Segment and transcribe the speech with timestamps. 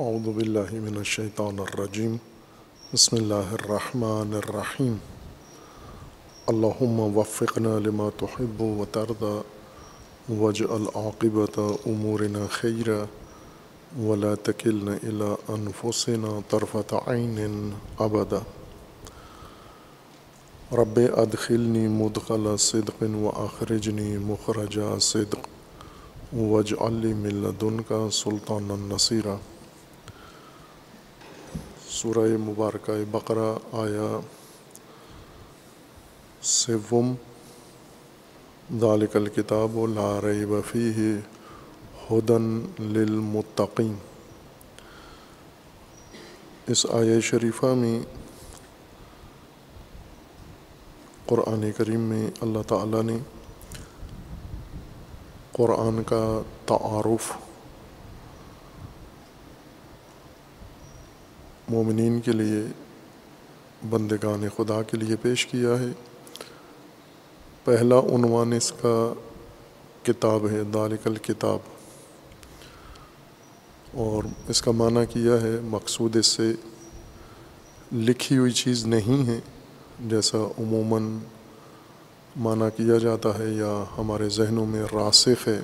[0.00, 2.16] اعوذ باللہ من الشیطان الرجیم
[2.92, 4.94] بسم اللہ الرحمن الرحیم
[6.46, 9.34] اللہم وفقنا لما تحب و ترضى
[10.38, 13.04] واجعل عاقبت امورنا خیرا
[13.98, 18.42] ولا تکلنا الى انفسنا طرفت عین ابدا
[20.82, 25.46] رب ادخلنی مدخل صدق و اخرجنی مخرج صدق.
[26.36, 29.40] واجعل لي من لدنك سلطانا نصيرا.
[31.92, 34.20] سورہ مبارکہ بقرہ آیا
[36.42, 37.14] سوم۔
[38.80, 41.18] ذالک الکتاب لا ریب فیہ
[42.10, 43.94] ہدن للمتقین۔
[46.66, 48.00] اس آیہ شریفہ میں
[51.26, 53.18] قرآن کریم میں اللہ تعالیٰ نے
[55.52, 57.32] قرآن کا تعارف
[61.68, 62.62] مومنین کے لیے،
[63.90, 65.92] بندگان خدا کے لیے پیش کیا ہے۔
[67.64, 69.12] پہلا عنوان اس کا
[70.02, 71.58] کتاب ہے دالک الکتاب۔
[73.92, 76.52] اور اس کا معنی کیا ہے، مقصود اس سے
[77.92, 79.40] لکھی ہوئی چیز نہیں ہے،
[80.00, 81.18] جیسا عموماً
[82.36, 85.60] معنی کیا جاتا ہے یا ہمارے ذہنوں میں راسخ ہے۔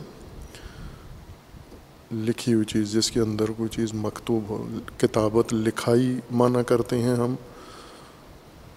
[2.12, 4.64] لکھی ہوئی چیز، جس کے اندر کوئی چیز مکتوب ہو۔
[4.98, 7.34] کتابت لکھائی معنی کرتے ہیں ہم،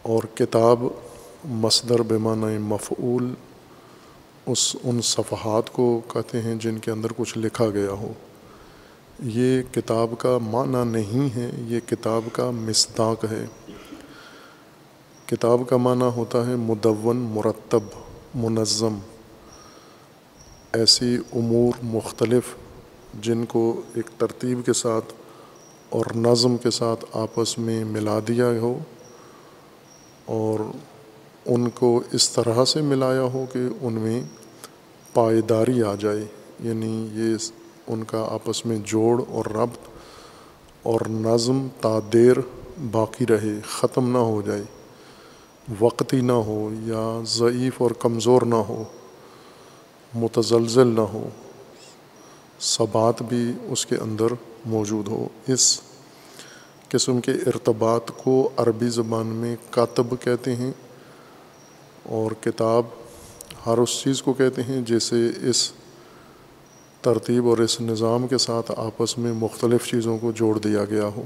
[0.01, 0.83] اور کتاب
[1.45, 3.33] مصدر بے معنی مفعول
[4.45, 8.11] اس ان صفحات کو کہتے ہیں جن کے اندر کچھ لکھا گیا ہو۔
[9.19, 13.45] یہ کتاب کا معنی نہیں ہے، یہ کتاب کا مصداق ہے۔
[15.25, 17.83] کتاب کا معنی ہوتا ہے مدون، مرتب،
[18.35, 18.99] منظم،
[20.73, 22.55] ایسی امور مختلف
[23.19, 25.13] جن کو ایک ترتیب کے ساتھ
[25.89, 28.79] اور نظم کے ساتھ آپس میں ملا دیا ہو
[30.25, 30.59] اور
[31.45, 34.21] ان کو اس طرح سے ملایا ہو کہ ان میں
[35.13, 36.25] پائیداری آ جائے
[36.59, 37.35] یعنی یہ
[37.87, 39.89] ان کا آپس میں جوڑ اور ربط
[40.83, 42.37] اور نظم تعدیر
[42.91, 44.63] باقی رہے، ختم نہ ہو جائے،
[45.79, 48.83] وقتی نہ ہو یا ضعیف اور کمزور نہ ہو،
[50.15, 51.29] متزلزل نہ ہو۔
[52.61, 54.27] ثبات بھی اس کے اندر
[54.65, 55.81] موجود ہو۔ اس
[56.89, 60.71] قسم کے ارتباط کو عربی زبان میں کاتب کہتے ہیں
[62.03, 62.83] اور کتاب
[63.65, 65.71] ہر اس چیز کو کہتے ہیں جیسے اس
[67.01, 71.23] ترتیب اور اس نظام کے ساتھ آپس میں مختلف چیزوں کو جوڑ دیا گیا ہو۔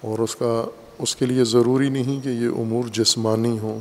[0.00, 0.68] اور اس کا،
[0.98, 3.80] اس کے لیے ضروری نہیں کہ یہ امور جسمانی ہوں۔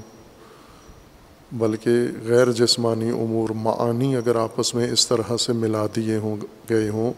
[1.51, 1.91] بلکہ
[2.25, 6.37] غیر جسمانی امور معانی اگر آپس میں اس طرح سے ملا دیے ہوں،
[6.69, 7.13] گئے ہوں،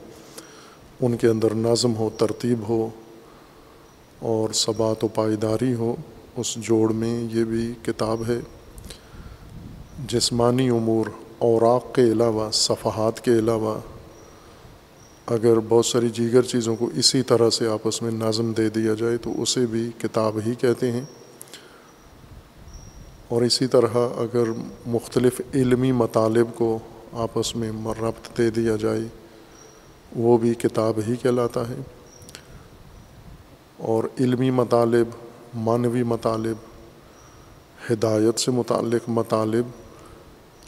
[1.01, 2.89] ان کے اندر نظم ہو، ترتیب ہو
[4.19, 5.95] اور ثبات و پائیداری ہو،
[6.37, 8.39] اس جوڑ میں یہ بھی کتاب ہے۔
[10.07, 11.05] جسمانی امور،
[11.37, 13.79] اوراق کے علاوہ، صفحات کے علاوہ،
[15.25, 19.17] اگر بہت ساری دیگر چیزوں کو اسی طرح سے آپس میں نظم دے دیا جائے
[19.17, 21.01] تو اسے بھی کتاب ہی کہتے ہیں۔
[23.31, 24.43] اور اسی طرح اگر
[24.87, 26.79] مختلف علمی مطالب کو
[27.13, 28.99] آپس میں مربت دے دیا جائے،
[30.15, 31.75] وہ بھی کتاب ہی کہلاتا ہے۔
[33.77, 35.07] اور علمی مطالب،
[35.53, 36.55] معنوی مطالب،
[37.91, 39.65] ہدایت سے متعلق مطالب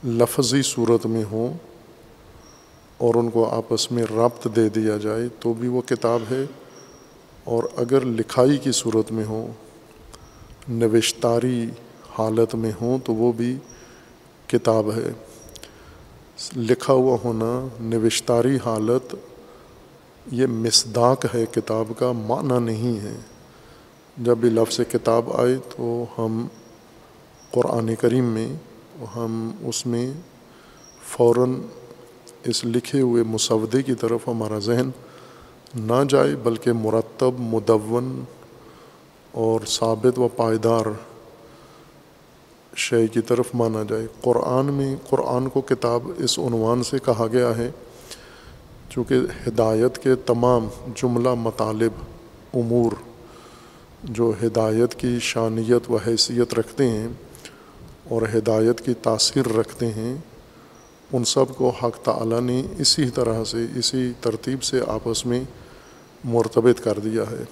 [0.07, 1.53] لفظی صورت میں ہوں
[2.97, 6.45] اور ان کو آپس میں ربط دے دیا جائے تو بھی وہ کتاب ہے۔
[7.43, 9.47] اور اگر لکھائی کی صورت میں ہوں،
[10.69, 11.69] نوشتاری
[12.17, 13.57] حالت میں ہوں تو وہ بھی
[14.47, 15.11] کتاب ہے۔
[16.55, 19.15] لکھا ہوا ہونا، نوشتاری حالت،
[20.31, 23.15] یہ مصداق ہے کتاب کا، معنی نہیں ہے۔
[24.17, 26.47] جب بھی لفظ کتاب آئے تو ہم
[27.51, 28.53] قرآن کریم میں،
[29.15, 30.11] ہم اس میں
[31.07, 31.53] فوراً
[32.43, 34.89] اس لکھے ہوئے مسودے کی طرف ہمارا ذہن
[35.75, 38.23] نہ جائے، بلکہ مرتب، مدون
[39.31, 40.85] اور ثابت و پائیدار
[42.75, 47.57] شے کی طرف مانا جائے۔ قرآن میں، قرآن کو کتاب اس عنوان سے کہا گیا
[47.57, 47.71] ہے،
[48.89, 49.15] چونکہ
[49.47, 51.91] ہدایت کے تمام جملہ مطالب،
[52.53, 52.91] امور
[54.03, 57.07] جو ہدایت کی شانیت و حیثیت رکھتے ہیں
[58.09, 60.15] اور ہدایت کی تاثیر رکھتے ہیں،
[61.13, 65.43] ان سب کو حق تعلیٰ نے اسی طرح سے، اسی ترتیب سے آپس میں
[66.23, 67.43] مرتبط کر دیا ہے۔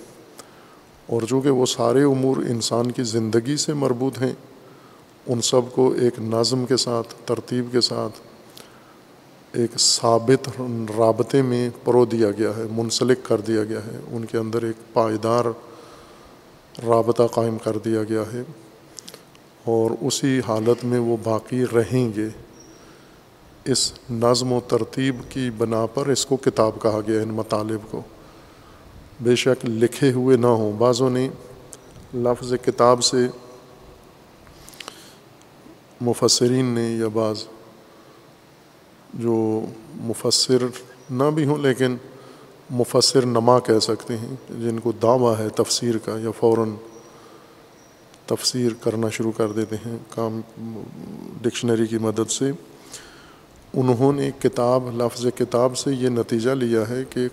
[1.08, 4.34] اور چونکہ وہ سارے امور انسان کی زندگی سے مربوط ہیں
[5.28, 8.20] ان سب کو ایک نظم کے ساتھ، ترتیب کے ساتھ،
[9.52, 10.50] ایک ثابت
[10.98, 14.94] رابطے میں پرو دیا گیا ہے، منسلک کر دیا گیا ہے۔ ان کے اندر ایک
[14.94, 15.46] پائیدار
[16.88, 18.42] رابطہ قائم کر دیا گیا ہے
[19.66, 22.28] اور اسی حالت میں وہ باقی رہیں گے۔
[23.66, 28.02] اس نظم و ترتیب کی بنا پر اس کو کتاب کہا گیا ان مطالب کو۔
[29.22, 31.30] بے شک لکھے ہوئے نہ ہوں۔ بعضوں نے
[32.14, 33.28] لفظ کتاب سے
[36.02, 37.44] مفسرین نے یا بعض
[39.14, 39.66] جو
[39.96, 40.64] مفسر
[41.10, 41.96] نہ بھی ہوں لیکن
[42.70, 46.70] مفسر نما کہہ سکتے ہیں، جن کو دعویٰ ہے تفسیر کا یا فوراً
[48.26, 50.40] تفسیر کرنا شروع کر دیتے ہیں کام
[51.42, 52.52] ڈکشنری کی مدد سے۔
[53.74, 57.28] انہوں نے کتاب، لفظ کتاب سے یہ نتیجہ لیا ہے کہ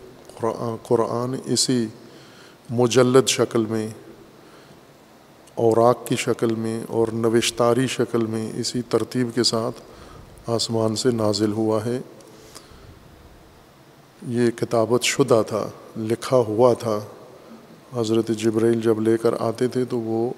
[0.82, 1.86] قرآن اسی
[2.70, 3.88] مجلد شکل میں
[5.58, 9.80] اوراق کی شکل میں اور نوشتاری شکل میں اسی ترتیب کے ساتھ
[10.46, 12.00] آسمان سے نازل ہوا ہے۔
[14.26, 17.00] یہ کتابت شدہ تھا، لکھا ہوا تھا۔
[17.96, 20.30] حضرت جبرائیل جب لے کر آتے تھے تو وہ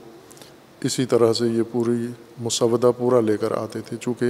[0.80, 2.06] اسی طرح سے یہ پوری
[2.38, 4.26] مسودہ پورا لے کر آتے تھے، چونکہ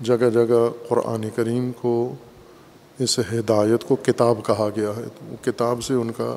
[0.00, 2.14] جگہ جگہ قرآن کریم کو
[2.98, 6.36] اس ہدایت کو کتاب کہا گیا ہے۔ تو وہ کتاب سے ان کا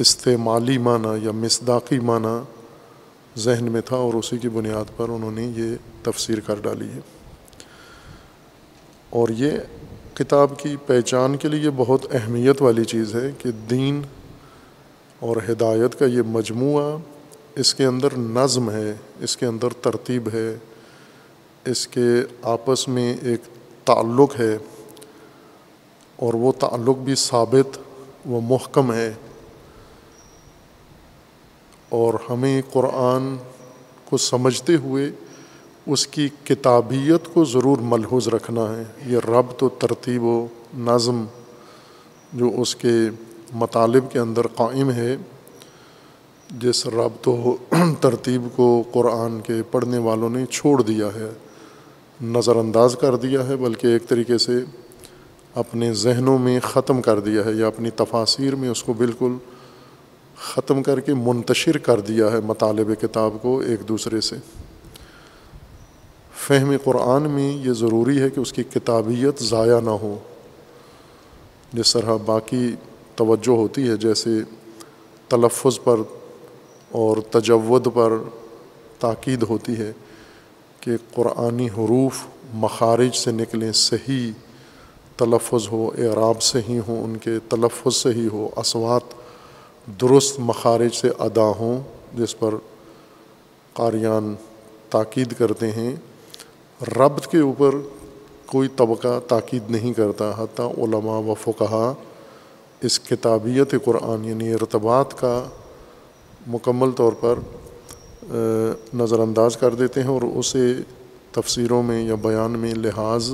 [0.00, 2.42] استعمالی معنی یا مصداقی معنی
[3.36, 7.00] ذہن میں تھا اور اسی کی بنیاد پر انہوں نے یہ تفسیر کر ڈالی ہے۔
[9.10, 9.50] اور یہ
[10.14, 14.02] کتاب کی پہچان کے لیے بہت اہمیت والی چیز ہے کہ دین
[15.20, 16.98] اور ہدایت کا یہ مجموعہ
[17.54, 20.58] اس کے اندر نظم ہے، اس کے اندر ترتیب ہے،
[21.64, 22.08] اس کے
[22.42, 23.40] آپس میں ایک
[23.84, 24.58] تعلق ہے
[26.16, 27.78] اور وہ تعلق بھی ثابت
[28.28, 29.12] و محکم ہے۔
[31.90, 33.36] اور ہمیں قرآن
[34.04, 35.10] کو سمجھتے ہوئے
[35.86, 40.46] اس کی کتابیت کو ضرور ملحوظ رکھنا ہے۔ یہ ربط و ترتیب و
[40.78, 41.24] نظم
[42.32, 42.92] جو اس کے
[43.52, 45.16] مطالب کے اندر قائم ہے،
[46.50, 47.56] جس ربط و
[48.00, 51.30] ترتیب کو قرآن کے پڑھنے والوں نے چھوڑ دیا ہے،
[52.22, 54.52] نظر انداز کر دیا ہے، بلکہ ایک طریقے سے
[55.54, 59.32] اپنے ذہنوں میں ختم کر دیا ہے یا اپنی تفاصیر میں اس کو بالکل
[60.40, 64.36] ختم کر کے منتشر کر دیا ہے مطالب کتاب کو ایک دوسرے سے۔
[66.34, 70.18] فہم قرآن میں یہ ضروری ہے کہ اس کی کتابیت ضائع نہ ہو۔
[71.72, 72.74] جس طرح باقی
[73.14, 74.30] توجہ ہوتی ہے، جیسے
[75.28, 75.96] تلفظ پر
[76.90, 78.12] اور تجود پر
[78.98, 79.92] تاکید ہوتی ہے
[80.80, 84.32] کہ قرآنی حروف مخارج سے نکلیں، صحیح
[85.16, 89.19] تلفظ ہو، اعراب صحیح ہوں، ان کے تلفظ صحیح ہو اسوات
[90.00, 91.80] درست مخارج سے ادا ہوں،
[92.14, 92.54] جس پر
[93.72, 94.34] قاریان
[94.90, 95.96] تاکید کرتے ہیں۔
[96.96, 97.74] ربط کے اوپر
[98.46, 101.94] کوئی طبقہ تاکید نہیں کرتا، حتیٰ علماء و فقہ
[102.80, 105.44] اس کتابیت قرآن یعنی ارتباط کا
[106.46, 107.38] مکمل طور پر
[108.94, 110.72] نظر انداز کر دیتے ہیں اور اسے
[111.32, 113.30] تفسیروں میں یا بیان میں لحاظ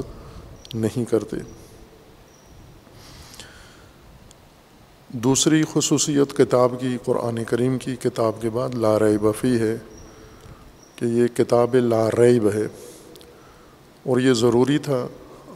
[0.74, 1.36] نہیں کرتے۔
[5.10, 9.76] دوسری خصوصیت کتاب کی، قرآن کریم کی کتاب کے بعد لارعب بفی ہے
[10.96, 12.64] کہ یہ کتاب لارعب ہے
[14.06, 15.06] اور یہ ضروری تھا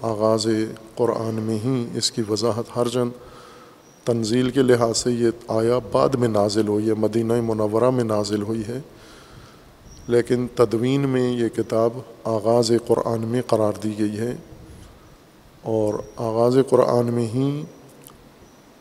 [0.02, 0.47] آغاز
[0.94, 3.08] قرآن میں ہی اس کی وضاحت ہر جن
[4.05, 8.42] تنزیل کے لحاظ سے یہ آیا بعد میں نازل ہوئی ہے، مدینہ منورہ میں نازل
[8.42, 8.80] ہوئی ہے،
[10.09, 14.33] لیکن تدوین میں یہ کتاب آغاز قرآن میں قرار دی گئی ہے
[15.75, 17.50] اور آغاز قرآن میں ہی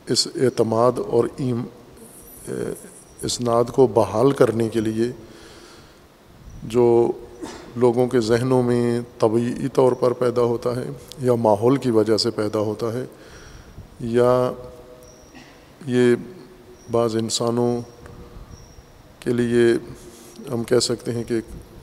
[0.10, 1.64] اس اعتماد اور ایم
[3.22, 5.12] اسناد کو بحال کرنے کے لیے
[6.64, 7.12] جو
[7.76, 10.84] لوگوں کے ذہنوں میں طبعی طور پر پیدا ہوتا ہے
[11.22, 13.06] یا ماحول کی وجہ سے پیدا ہوتا ہے
[14.00, 14.52] یا
[15.86, 16.16] یہ
[16.92, 17.82] بعض انسانوں
[19.20, 19.74] کے لیے
[20.54, 21.36] ہم کہہ سکتے ہیں کہ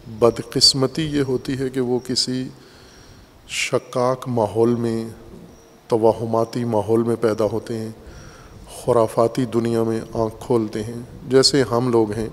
[0.06, 2.49] بدقسمتی یہ ہوتی ہے کہ وہ کسی
[3.49, 5.04] شکاک ماحول میں،
[5.88, 7.90] توہماتی ماحول میں پیدا ہوتے ہیں۔
[8.87, 10.95] خرافاتی دنیا میں آنکھ کھولتے ہیں۔
[11.28, 12.28] جیسے ہم لوگ ہیں۔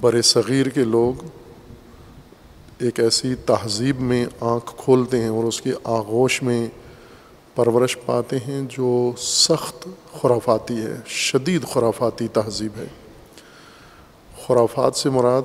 [0.00, 1.24] بر صغیر کے لوگ
[2.78, 6.66] ایک ایسی تہذیب میں آنکھ کھولتے ہیں اور اس کی آغوش میں
[7.54, 9.88] پرورش پاتے ہیں جو سخت
[10.20, 12.86] خرافاتی ہے۔ شدید خرافاتی تہذیب ہے۔
[14.46, 15.42] خرافات سے مراد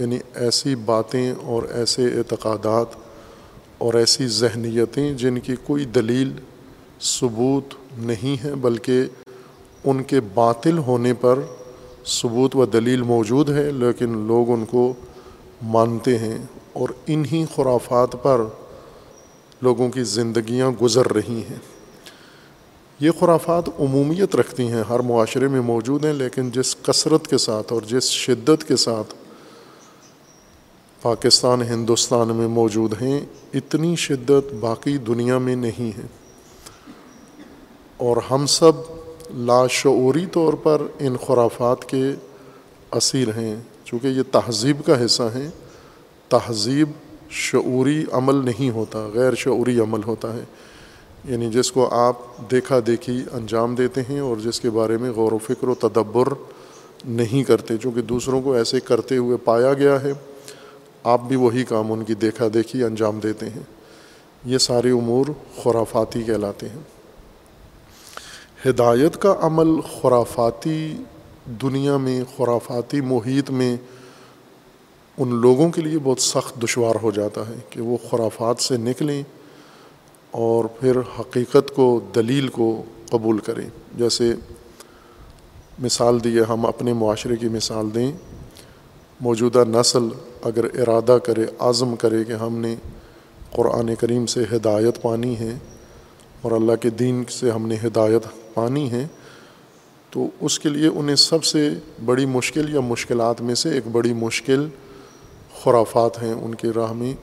[0.00, 2.86] یعنی ایسی باتیں اور ایسے اعتقادات
[3.78, 6.32] اور ایسی ذہنیتیں جن کی کوئی دلیل،
[7.00, 9.02] ثبوت نہیں ہے بلکہ
[9.84, 11.38] ان کے باطل ہونے پر
[12.06, 14.94] ثبوت و دلیل موجود ہے، لیکن لوگ ان کو
[15.62, 16.38] مانتے ہیں
[16.72, 18.40] اور انہی خرافات پر
[19.62, 21.58] لوگوں کی زندگیاں گزر رہی ہیں۔
[23.00, 27.72] یہ خرافات عمومیت رکھتی ہیں، ہر معاشرے میں موجود ہیں، لیکن جس کثرت کے ساتھ
[27.72, 29.14] اور جس شدت کے ساتھ
[31.02, 33.20] پاکستان، ہندوستان میں موجود ہیں،
[33.54, 36.23] اتنی شدت باقی دنیا میں نہیں ہے۔
[38.04, 38.72] اور ہم سب
[39.30, 42.02] لاشعوری طور پر ان خرافات کے
[42.92, 45.48] اسیر ہیں، چونکہ یہ تہذیب کا حصہ ہیں۔
[46.28, 46.90] تہذیب
[47.30, 50.44] شعوری عمل نہیں ہوتا، غیر شعوری عمل ہوتا ہے۔
[51.24, 52.16] یعنی جس کو آپ
[52.50, 56.28] دیکھا دیکھی انجام دیتے ہیں اور جس کے بارے میں غور و فکر و تدبر
[57.04, 60.12] نہیں کرتے، چونکہ دوسروں کو ایسے کرتے ہوئے پایا گیا ہے،
[61.04, 63.62] آپ بھی وہی کام ان کی دیکھا دیکھی انجام دیتے ہیں۔
[64.44, 65.26] یہ سارے امور
[65.62, 66.93] خرافاتی کہلاتے ہیں۔
[68.68, 70.96] ہدایت کا عمل خرافاتی
[71.46, 73.76] دنیا میں، خرافاتی محیط میں
[75.18, 79.22] ان لوگوں کے لیے بہت سخت دشوار ہو جاتا ہے کہ وہ خرافات سے نکلیں
[80.30, 84.34] اور پھر حقیقت کو، دلیل کو قبول کریں۔ جیسے
[85.78, 88.12] مثال دیے ہم اپنے معاشرے کی مثال دیں۔
[89.20, 90.08] موجودہ نسل
[90.42, 92.76] اگر ارادہ کرے، عزم کرے کہ ہم نے
[93.50, 95.54] قرآن کریم سے ہدایت پانی ہے
[96.42, 99.06] اور اللہ کے دین سے ہم نے ہدایت پانی ہے
[100.10, 101.70] تو اس کے لیے انہیں سب سے
[102.04, 104.68] بڑی مشکل یا مشکلات میں سے ایک بڑی مشکل
[105.62, 107.14] خرافات ہیں ان کے راہ میں۔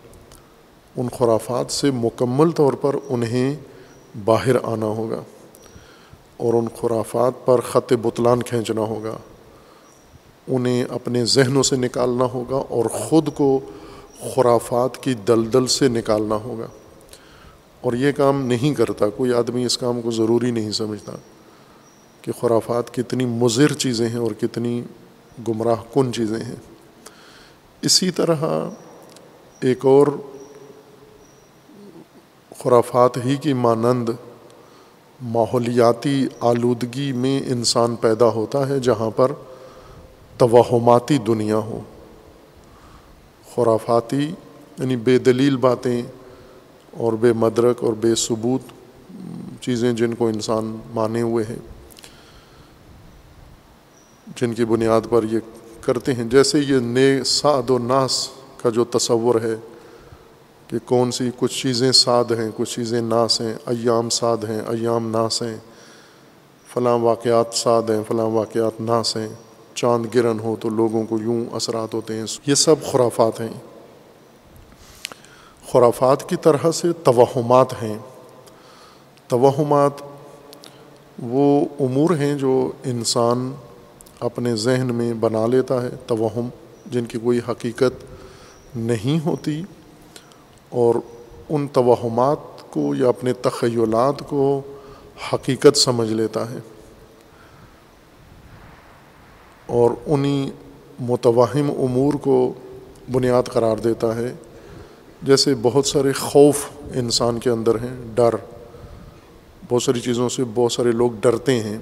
[0.97, 3.55] ان خرافات سے مکمل طور پر انہیں
[4.25, 5.23] باہر آنا ہوگا
[6.37, 9.17] اور ان خرافات پر خط بطلان کھینچنا ہوگا۔
[10.47, 13.59] انہیں اپنے ذہنوں سے نکالنا ہوگا اور خود کو
[14.35, 16.67] خرافات کی دلدل سے نکالنا ہوگا۔
[17.81, 21.11] اور یہ کام نہیں کرتا، کوئی آدمی اس کام کو ضروری نہیں سمجھتا
[22.21, 24.83] کہ خرافات کتنی مضر چیزیں ہیں اور کتنی
[25.47, 26.55] گمراہ کن چیزیں ہیں۔
[27.81, 28.35] اسی طرح
[29.59, 30.07] ایک اور
[32.59, 34.09] خرافات ہی کی مانند
[35.21, 39.31] ماحولیاتی آلودگی میں انسان پیدا ہوتا ہے جہاں پر
[40.37, 41.79] توہماتی دنیا ہو
[43.55, 44.31] خرافاتی
[44.79, 46.01] یعنی بے دلیل باتیں
[46.91, 48.61] اور بے مدرک اور بے ثبوت
[49.61, 51.55] چیزیں جن کو انسان مانے ہوئے ہیں،
[54.35, 55.39] جن کی بنیاد پر یہ
[55.81, 58.29] کرتے ہیں۔ جیسے یہ نے سعد و ناس
[58.61, 59.55] کا جو تصور ہے
[60.67, 65.09] کہ کون سی کچھ چیزیں سعد ہیں، کچھ چیزیں ناس ہیں، ایام سعد ہیں، ایام
[65.09, 65.57] ناس ہیں،
[66.73, 69.29] فلاں واقعات سعد ہیں، فلاں واقعات ناس ہیں۔
[69.75, 73.70] چاند گرن ہو تو لوگوں کو یوں اثرات ہوتے ہیں۔ یہ سب خرافات ہیں۔
[75.71, 77.97] خرافات کی طرح سے توہمات ہیں۔
[79.27, 79.91] توہمات
[81.21, 83.51] وہ امور ہیں جو انسان
[84.19, 86.49] اپنے ذہن میں بنا لیتا ہے۔ توہم
[86.85, 88.05] جن کی کوئی حقیقت
[88.75, 89.63] نہیں ہوتی
[90.69, 90.95] اور
[91.49, 92.37] ان توہمات
[92.71, 94.61] کو یا اپنے تخیلات کو
[95.33, 96.59] حقیقت سمجھ لیتا ہے۔
[99.65, 100.49] اور انہیں
[100.99, 102.53] متوہم امور کو
[103.11, 104.33] بنیاد قرار دیتا ہے۔
[105.23, 108.29] جیسے بہت سارے خوف انسان کے اندر ہیں، ڈر۔
[109.69, 111.77] بہت ساری چیزوں سے بہت سارے لوگ ڈرتے ہیں۔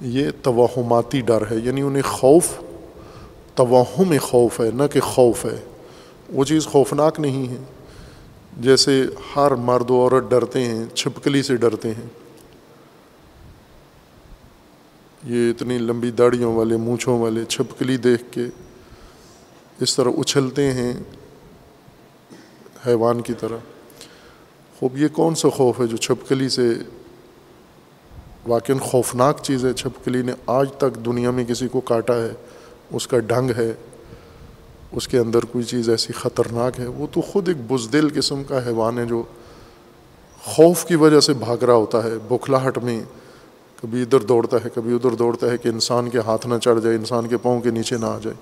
[0.00, 2.48] یہ توہماتی ڈر ہے یعنی انہیں خوف،
[3.54, 5.60] توہم خوف ہے، نہ کہ خوف ہے۔
[6.28, 7.56] وہ چیز خوفناک نہیں ہے۔
[8.60, 9.06] جیسے
[9.36, 12.08] ہر مرد و عورت ڈرتے ہیں، چھپکلی سے ڈرتے ہیں۔
[15.24, 18.44] یہ اتنی لمبی داڑیوں والے، مونچھوں والے چھپکلی دیکھ کے
[19.80, 20.92] اس طرح اچھلتے ہیں۔
[22.86, 23.56] حیوان کی طرح۔
[24.78, 26.74] خوب، یہ کون سا خوف ہے جو چھپکلی سے
[28.46, 32.32] واقع خوفناک چیز ہے؟ چھپکلی نے آج تک دنیا میں کسی کو کاٹا ہے،
[32.90, 33.74] اس کا ڈنگ ہے،
[34.92, 38.66] اس کے اندر کوئی چیز ایسی خطرناک ہے۔ وہ تو خود ایک بزدل قسم کا
[38.66, 39.22] حیوان ہے جو
[40.42, 43.00] خوف کی وجہ سے بھاگ رہا ہوتا ہے بکھلاہٹ میں
[43.82, 46.96] کبھی ادھر دوڑتا ہے، کبھی ادھر دوڑتا ہے کہ انسان کے ہاتھ نہ چڑھ جائے،
[46.96, 48.36] انسان کے پاؤں کے نیچے نہ آ جائے۔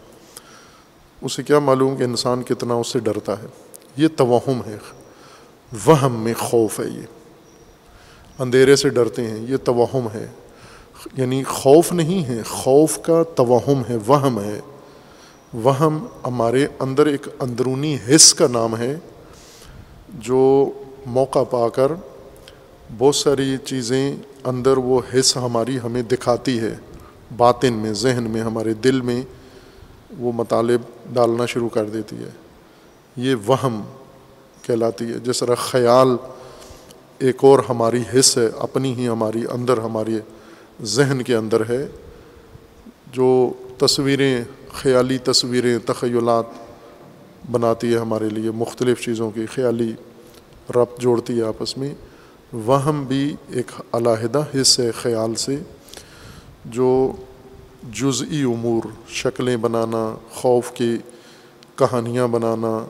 [1.22, 3.46] اسے کیا معلوم کہ انسان کتنا اس سے ڈرتا ہے؟
[4.00, 4.76] یہ توہم ہے۔
[5.86, 7.02] وہم میں خوف ہے یہ۔
[8.38, 10.26] اندھیرے سے ڈرتے ہیں، یہ توہم ہے۔
[11.16, 14.60] یعنی خوف نہیں ہے، خوف کا توہم ہے، وہم ہے۔
[15.54, 18.98] وہم ہمارے اندر ایک اندرونی حص کا نام ہے،
[20.08, 20.70] جو
[21.06, 21.92] موقع پا کر
[22.98, 26.74] بہت ساری چیزیں اندر وہ حص ہماری ہمیں دکھاتی ہے۔
[27.36, 29.22] باطن میں، ذہن میں، ہمارے دل میں
[30.18, 30.80] وہ مطالب
[31.12, 32.49] ڈالنا شروع کر دیتی ہے۔
[33.16, 33.82] یہ وہم
[34.62, 36.08] کہلاتی ہے۔ جس طرح خیال
[37.18, 40.18] ایک اور ہماری حص ہے، اپنی ہی ہماری اندر، ہماری
[40.82, 41.86] ذہن کے اندر ہے۔
[43.12, 46.44] جو تصویریں، خیالی تصویریں، تخیلات
[47.50, 49.92] بناتی ہے ہمارے لیے، مختلف چیزوں کی خیالی
[50.76, 51.94] ربط جوڑتی ہے آپس میں،
[52.52, 55.56] وہم بھی ایک علیحدہ حصے خیال سے،
[56.64, 57.12] جو
[57.92, 60.98] جزئی امور، شکلیں بنانا، خوف کی
[61.76, 62.86] کہانیاں بنانا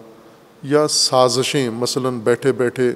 [0.62, 2.92] یا سازشیں، مثلاً بیٹھے بیٹھے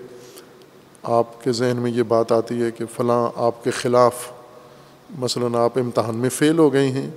[1.02, 4.32] آپ کے ذہن میں یہ بات آتی ہے کہ فلاں آپ کے خلاف
[5.18, 7.10] مثلاً آپ امتحان میں فیل ہو گئے ہیں،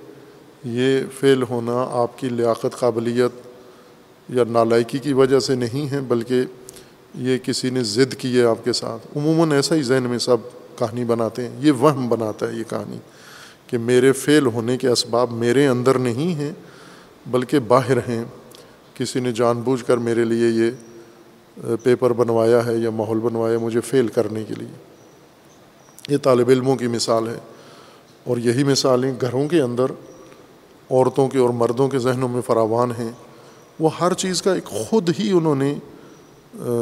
[0.63, 3.31] یہ فیل ہونا آپ کی لیاقت قابلیت
[4.29, 6.41] یا نالائکی کی وجہ سے نہیں ہے، بلکہ
[7.15, 10.37] یہ کسی نے ضد کی ہے آپ کے ساتھ۔ عموماً ایسا ہی ذہن میں سب
[10.75, 12.97] کہانی بناتے ہیں۔ یہ وہم بناتا ہے یہ کہانی
[13.67, 16.51] کہ میرے فیل ہونے کے اسباب میرے اندر نہیں ہیں،
[17.27, 18.25] بلکہ باہر ہیں۔
[18.97, 20.71] کسی نے جان بوجھ کر میرے لیے یہ
[21.83, 24.73] پیپر بنوایا ہے یا ماحول بنوایا مجھے فیل کرنے کے لیے۔
[26.09, 27.37] یہ طالب علموں کی مثال ہے۔
[28.23, 29.85] اور یہی مثالیں گھروں کے اندر
[30.91, 33.11] عورتوں کے اور مردوں کے ذہنوں میں فراوان ہیں۔
[33.79, 35.75] وہ ہر چیز کا ایک خود ہی انہوں نے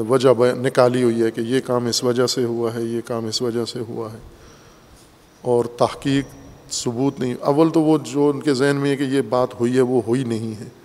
[0.09, 3.41] وجہ نکالی ہوئی ہے کہ یہ کام اس وجہ سے ہوا ہے، یہ کام اس
[3.41, 4.17] وجہ سے ہوا ہے۔
[5.41, 6.25] اور تحقیق
[6.73, 9.75] ثبوت نہیں، اول تو وہ جو ان کے ذہن میں ہے کہ یہ بات ہوئی
[9.75, 10.84] ہے، وہ ہوئی نہیں ہے۔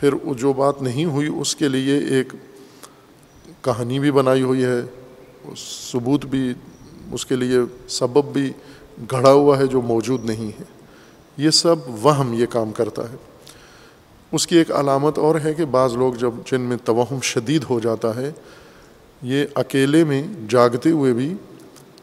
[0.00, 2.32] پھر جو بات نہیں ہوئی اس کے لیے ایک
[3.60, 4.80] کہانی بھی بنائی ہوئی ہے
[5.92, 6.52] ثبوت بھی،
[7.12, 8.52] اس کے لیے سبب بھی
[9.10, 10.64] گھڑا ہوا ہے جو موجود نہیں ہے۔
[11.36, 13.16] یہ سب وہم یہ کام کرتا ہے۔
[14.32, 17.80] اس کی ایک علامت اور ہے کہ بعض لوگ جب جن میں توہم شدید ہو
[17.80, 18.32] جاتا ہے،
[19.22, 21.34] یہ اکیلے میں جاگتے ہوئے بھی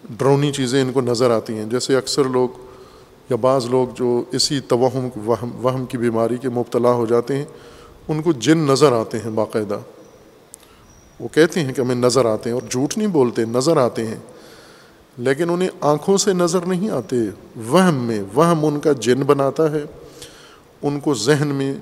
[0.09, 2.49] ڈرونی چیزیں ان کو نظر آتی ہیں۔ جیسے اکثر لوگ
[3.29, 7.45] یا بعض لوگ جو اسی توہم، وہم وہم کی بیماری کے مبتلا ہو جاتے ہیں
[8.07, 9.79] ان کو جن نظر آتے ہیں باقاعدہ،
[11.19, 14.19] وہ کہتے ہیں کہ ہمیں نظر آتے ہیں اور جھوٹ نہیں بولتے، نظر آتے ہیں،
[15.17, 17.15] لیکن انہیں آنکھوں سے نظر نہیں آتے،
[17.69, 19.83] وہم میں، وہم ان کا جن بناتا ہے،
[20.81, 21.73] ان کو ذہن میں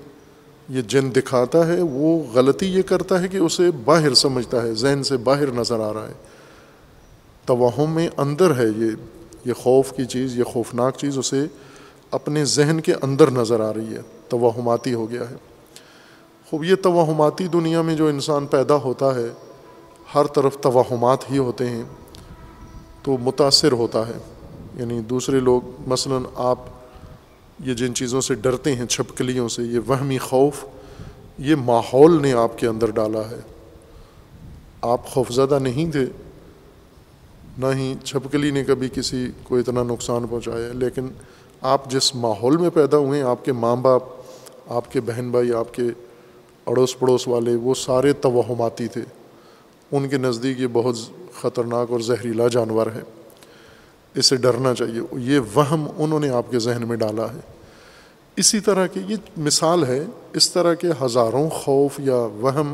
[0.69, 5.03] یہ جن دکھاتا ہے، وہ غلطی یہ کرتا ہے کہ اسے باہر سمجھتا ہے، ذہن
[5.03, 6.13] سے باہر نظر آ رہا ہے۔
[7.45, 8.91] توہم میں اندر ہے یہ
[9.45, 11.45] یہ خوف کی چیز، یہ خوفناک چیز اسے
[12.11, 15.35] اپنے ذہن کے اندر نظر آ رہی ہے، توہماتی ہو گیا ہے۔
[16.51, 19.27] خوب، یہ توہماتی دنیا میں جو انسان پیدا ہوتا ہے،
[20.15, 21.83] ہر طرف توہمات ہی ہوتے ہیں،
[23.03, 24.17] تو متاثر ہوتا ہے۔
[24.75, 26.59] یعنی دوسرے لوگ، مثلاً آپ
[27.59, 30.65] یہ جن چیزوں سے ڈرتے ہیں، چھپکلیوں سے، یہ وہمی خوف،
[31.37, 33.39] یہ ماحول نے آپ کے اندر ڈالا ہے۔
[34.81, 36.05] آپ خوفزدہ نہیں تھے،
[37.57, 41.07] نہ ہی چھپکلی نے کبھی کسی کو اتنا نقصان پہنچایا لیکن
[41.61, 44.03] آپ جس ماحول میں پیدا ہوئے ہیں، آپ کے ماں باپ،
[44.67, 45.83] آپ کے بہن بھائی، آپ کے
[46.67, 49.01] اڑوس پڑوس والے، وہ سارے توہماتی تھے۔
[49.91, 50.95] ان کے نزدیک یہ بہت
[51.33, 53.01] خطرناک اور زہریلا جانور ہے
[54.15, 57.39] اسے ڈرنا چاہیے۔ یہ وہم انہوں نے آپ کے ذہن میں ڈالا ہے۔
[58.35, 62.73] اسی طرح کی یہ مثال ہے، اس طرح کے ہزاروں خوف یا وہم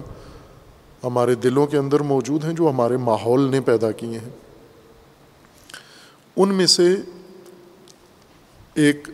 [1.03, 4.29] ہمارے دلوں کے اندر موجود ہیں جو ہمارے ماحول نے پیدا کیے ہیں۔
[6.35, 6.95] ان میں سے
[8.73, 9.09] ایک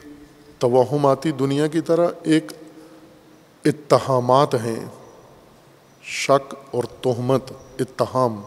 [0.59, 2.51] توہماتی دنیا کی طرح، ایک
[3.65, 4.86] اتہامات ہیں۔
[6.04, 8.41] شک اور تہمت، اتہام۔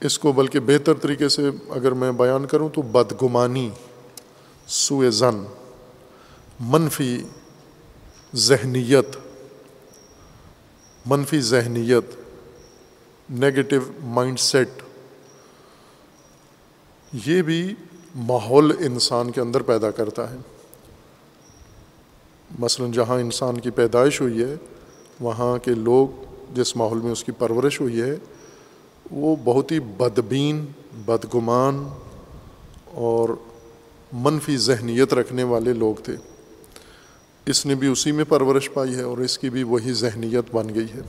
[0.00, 3.70] اس کو بلکہ بہتر طریقے سے اگر میں بیان کروں تو بدگمانی
[4.66, 5.44] سوئے زن
[6.60, 7.22] منفی
[8.34, 9.16] ذہنیت۔
[11.06, 12.04] منفی ذہنیت
[13.30, 14.68] نگیٹو مائنڈ سیٹ
[17.12, 17.74] یہ بھی
[18.14, 20.36] ماحول انسان کے اندر پیدا کرتا ہے۔
[22.58, 24.56] مثلاً جہاں انسان کی پیدائش ہوئی ہے،
[25.20, 26.08] وہاں کے لوگ
[26.54, 28.16] جس ماحول میں اس کی پرورش ہوئی ہے،
[29.10, 31.88] وہ بہت ہی بدبین، بدگمان
[32.84, 33.28] اور
[34.12, 36.12] منفی ذہنیت رکھنے والے لوگ تھے۔
[37.46, 40.74] اس نے بھی اسی میں پرورش پائی ہے اور اس کی بھی وہی ذہنیت بن
[40.74, 41.00] گئی ہے۔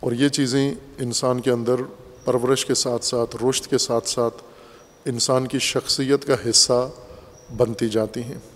[0.00, 1.74] اور یہ چیزیں انسان کے اندر
[2.24, 4.42] پرورش کے ساتھ ساتھ رشت کے ساتھ ساتھ
[5.04, 6.90] انسان کی شخصیت کا حصہ
[7.56, 8.51] بنتی جاتی ہیں۔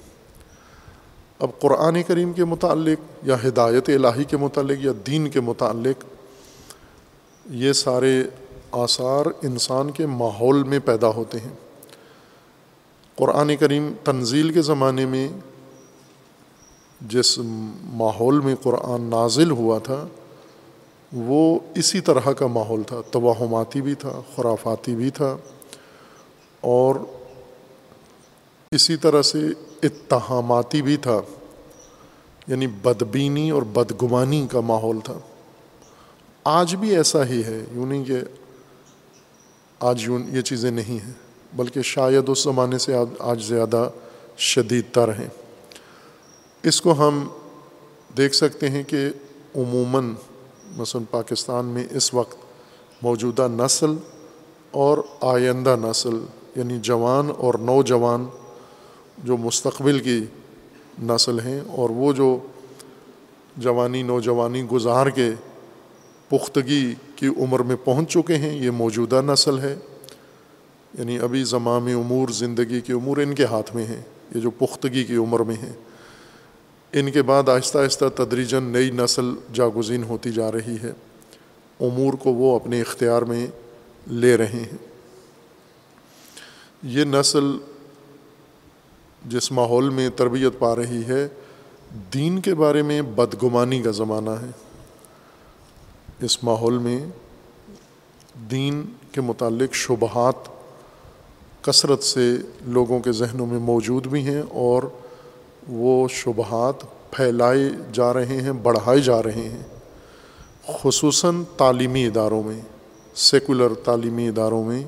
[1.39, 6.05] اب قرآن کریم کے متعلق یا ہدایت الہی کے متعلق یا دین کے متعلق
[7.51, 8.23] یہ سارے
[8.73, 11.55] آثار انسان کے ماحول میں پیدا ہوتے ہیں۔
[13.17, 15.29] قرآن کریم تنزیل کے زمانے میں
[17.01, 17.39] جس
[17.85, 20.07] ماحول میں قرآن نازل ہوا تھا،
[21.13, 25.37] وہ اسی طرح کا ماحول تھا۔ توہماتی بھی تھا، خرافاتی بھی تھا
[26.61, 26.95] اور
[28.73, 29.39] اسی طرح سے
[29.87, 31.21] اتہاماتی بھی تھا
[32.47, 35.19] یعنی بدبینی اور بدگمانی کا ماحول تھا۔
[36.45, 38.17] آج بھی ایسا ہی ہے، یوں نہیں کہ
[39.81, 41.13] آج یوں یہ چیزیں نہیں ہیں،
[41.57, 43.91] بلکہ شاید اس زمانے سے آج زیادہ
[44.39, 45.29] شدید تر ہیں۔
[46.63, 47.29] اس کو ہم
[48.17, 49.09] دیکھ سکتے ہیں کہ
[49.57, 50.15] عموماً
[50.77, 52.37] مثلاً پاکستان میں اس وقت
[53.03, 53.95] موجودہ نسل
[54.71, 56.25] اور آئندہ نسل
[56.57, 58.27] یعنی جوان اور نوجوان
[59.25, 60.25] جو مستقبل کی
[61.03, 62.39] نسل ہیں اور وہ جو
[63.57, 65.31] جوانی نوجوانی گزار کے
[66.29, 69.77] پختگی کی عمر میں پہنچ چکے ہیں، یہ موجودہ نسل ہے۔
[70.99, 74.03] یعنی ابھی زمام امور، زندگی کی امور ان کے ہاتھ میں ہیں،
[74.35, 75.73] یہ جو پختگی کی عمر میں ہیں۔
[76.93, 80.93] ان کے بعد آہستہ آہستہ تدریجن نئی نسل جاگزین ہوتی جا رہی ہے۔
[81.81, 83.47] امور کو وہ اپنے اختیار میں
[84.11, 84.79] لے رہے ہیں۔
[86.83, 87.45] یہ نسل
[89.25, 91.29] جس ماحول میں تربیت پا رہی ہے،
[92.15, 94.51] دین کے بارے میں بدگمانی کا زمانہ ہے۔
[96.21, 97.07] اس ماحول میں
[98.51, 100.35] دین کے متعلق شبہات
[101.61, 104.83] کثرت سے لوگوں کے ذہنوں میں موجود بھی ہیں اور
[105.69, 106.75] وہ شبہات
[107.11, 109.63] پھیلائے جا رہے ہیں، بڑھائے جا رہے ہیں۔
[110.83, 112.61] خصوصاً تعلیمی اداروں میں،
[113.15, 114.83] سیکولر تعلیمی اداروں میں،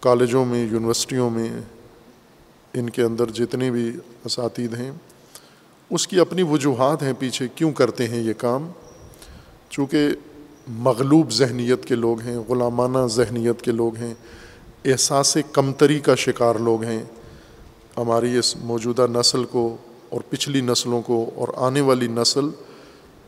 [0.00, 1.48] کالجوں میں، یونیورسٹیوں میں
[2.74, 3.92] ان کے اندر جتنے بھی
[4.24, 4.90] اساتید ہیں،
[5.90, 8.70] اس کی اپنی وجوہات ہیں پیچھے، کیوں کرتے ہیں یہ کام؟
[9.70, 10.08] چونکہ
[10.68, 14.14] مغلوب ذہنیت کے لوگ ہیں، غلامانہ ذہنیت کے لوگ ہیں،
[14.84, 17.02] احساس کمتری کا شکار لوگ ہیں۔
[17.96, 19.76] ہماری اس موجودہ نسل کو
[20.08, 22.48] اور پچھلی نسلوں کو اور آنے والی نسل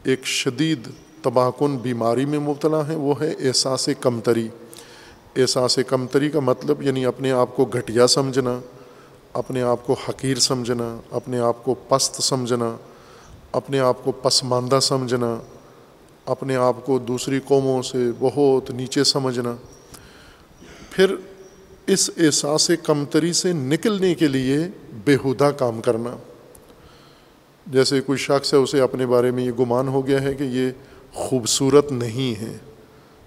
[0.04, 0.88] ایک شدید
[1.22, 4.48] تباہ کن بیماری میں مبتلا ہے وہ ہے احساس کمتری۔
[5.36, 8.60] احساس کمتری کا مطلب یعنی اپنے آپ کو گھٹیا سمجھنا
[9.32, 12.76] اپنے آپ کو حقیر سمجھنا، اپنے آپ کو پست سمجھنا،
[13.52, 15.38] اپنے آپ کو پسماندہ سمجھنا،
[16.26, 19.56] اپنے آپ کو دوسری قوموں سے بہت نیچے سمجھنا۔
[20.90, 21.14] پھر
[21.86, 24.58] اس احساس کمتری سے نکلنے کے لیے
[25.04, 26.16] بےحودہ کام کرنا۔
[27.66, 30.70] جیسے کوئی شخص ہے، اسے اپنے بارے میں یہ گمان ہو گیا ہے کہ یہ
[31.12, 32.58] خوبصورت نہیں ہے۔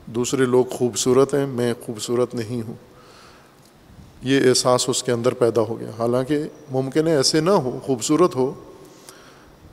[0.05, 2.94] دوسرے لوگ خوبصورت ہیں، میں خوبصورت نہیں ہوں۔
[4.25, 8.35] یہ احساس اس کے اندر پیدا ہو گیا۔ حالانکہ ممکن ہے ایسے نہ ہو، خوبصورت
[8.35, 8.53] ہو،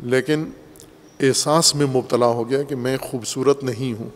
[0.00, 0.44] لیکن
[1.20, 4.08] احساس میں مبتلا ہو گیا کہ میں خوبصورت نہیں ہوں۔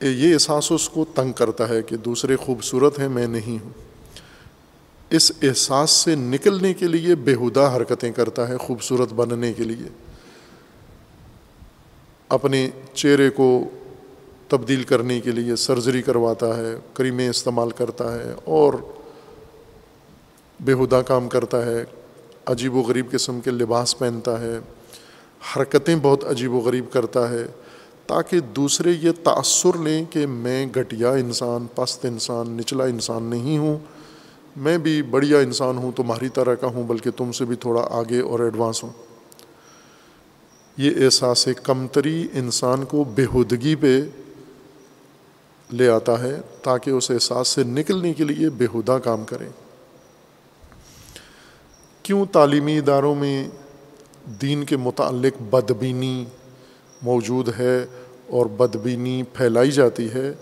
[0.00, 3.70] یہ احساس اس کو تنگ کرتا ہے کہ دوسرے خوبصورت ہیں، میں نہیں ہوں۔
[5.10, 9.88] اس احساس سے نکلنے کے لیے بےحدہ حرکتیں کرتا ہے، خوبصورت بننے کے لیے۔
[12.28, 13.70] اپنے چہرے کو
[14.56, 18.74] تبدیل کرنے کے لیے سرجری کرواتا ہے، کریمیں استعمال کرتا ہے اور
[20.60, 21.84] بےحدہ کام کرتا ہے،
[22.46, 24.58] عجیب و غریب قسم کے لباس پہنتا ہے،
[25.56, 27.46] حرکتیں بہت عجیب و غریب کرتا ہے
[28.06, 33.78] تاکہ دوسرے یہ تأثر لیں کہ میں گھٹیا انسان، پست انسان، نچلا انسان نہیں ہوں۔
[34.56, 38.20] میں بھی بڑھیا انسان ہوں تمہاری طرح کا ہوں، بلکہ تم سے بھی تھوڑا آگے
[38.20, 38.90] اور ایڈوانس ہوں۔
[40.76, 44.02] یہ احساس کمتری انسان کو بےحودگی پہ
[45.74, 49.48] لے آتا ہے تاکہ اس احساس سے نکلنے کے لیے بےحودہ کام کریں
[52.02, 53.48] کیوں تعلیمی اداروں میں
[54.42, 56.24] دین کے متعلق بدبینی
[57.02, 57.86] موجود ہے
[58.28, 60.32] اور بدبینی پھیلائی جاتی ہے؟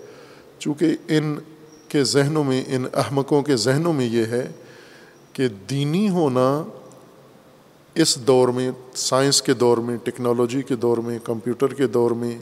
[0.59, 1.39] چونکہ ان
[1.89, 4.51] کے ذہنوں میں، ان احمقوں کے ذہنوں میں یہ ہے
[5.33, 6.63] کہ دینی ہونا
[7.95, 12.39] اس دور میں، سائنس کے دور میں، ٹیکنالوجی کے دور میں، کمپیوٹر کے دور میں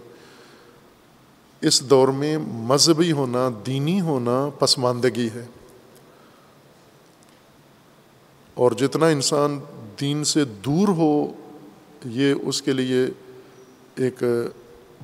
[1.60, 5.44] اس دور میں مذہبی ہونا، دینی ہونا پسماندگی ہے۔
[8.54, 9.60] اور جتنا انسان
[10.00, 11.32] دین سے دور ہو،
[12.04, 13.06] یہ اس کے لیے
[13.96, 14.22] ایک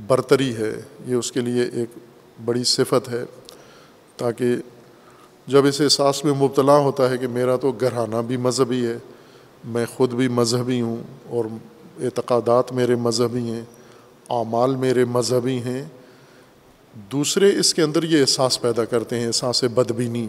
[0.06, 1.98] برتری ہے، یہ اس کے لیے ایک
[2.44, 3.24] بڑی صفت ہے۔
[4.16, 4.56] تاکہ
[5.46, 8.98] جب اس احساس میں مبتلا ہوتا ہے کہ میرا تو گھرانہ بھی مذہبی ہے،
[9.64, 10.96] میں خود بھی مذہبی ہوں
[11.28, 11.44] اور
[12.00, 13.62] اعتقادات میرے مذہبی ہیں،
[14.28, 15.84] اعمال میرے مذہبی ہیں
[16.96, 20.28] دوسرے اس کے اندر یہ احساس پیدا کرتے ہیں، احساس بدبینی،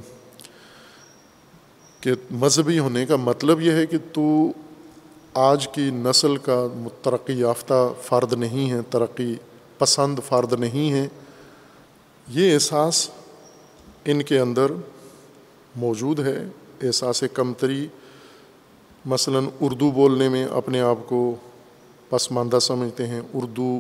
[2.02, 4.52] کہ مذہبی ہونے کا مطلب یہ ہے کہ تو
[5.34, 6.68] آج کی نسل کا
[7.02, 9.36] ترقی یافتہ فرد نہیں ہے، ترقی
[9.78, 11.08] پسند فرد نہیں ہے۔
[12.28, 13.10] یہ احساس
[14.06, 14.72] ان کے اندر
[15.76, 16.46] موجود ہے،
[16.82, 17.88] احساس کمتری،
[19.06, 21.36] مثلاً اردو بولنے میں اپنے آپ کو
[22.10, 23.80] پسماندہ سمجھتے ہیں، اردو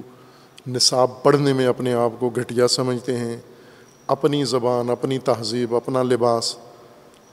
[0.67, 3.37] نصاب پڑھنے میں اپنے آپ کو گھٹیا سمجھتے ہیں۔
[4.07, 6.55] اپنی زبان، اپنی تہذیب، اپنا لباس،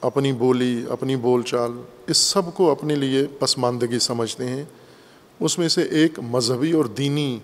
[0.01, 1.71] اپنی بولی، اپنی بول چال،
[2.07, 4.63] اس سب کو اپنے لیے پسماندگی سمجھتے ہیں۔
[5.39, 7.39] اس میں سے ایک مذہبی اور دینی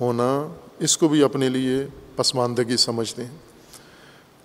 [0.00, 0.46] ہونا
[0.78, 3.36] اس کو بھی اپنے لیے پسماندگی سمجھتے ہیں۔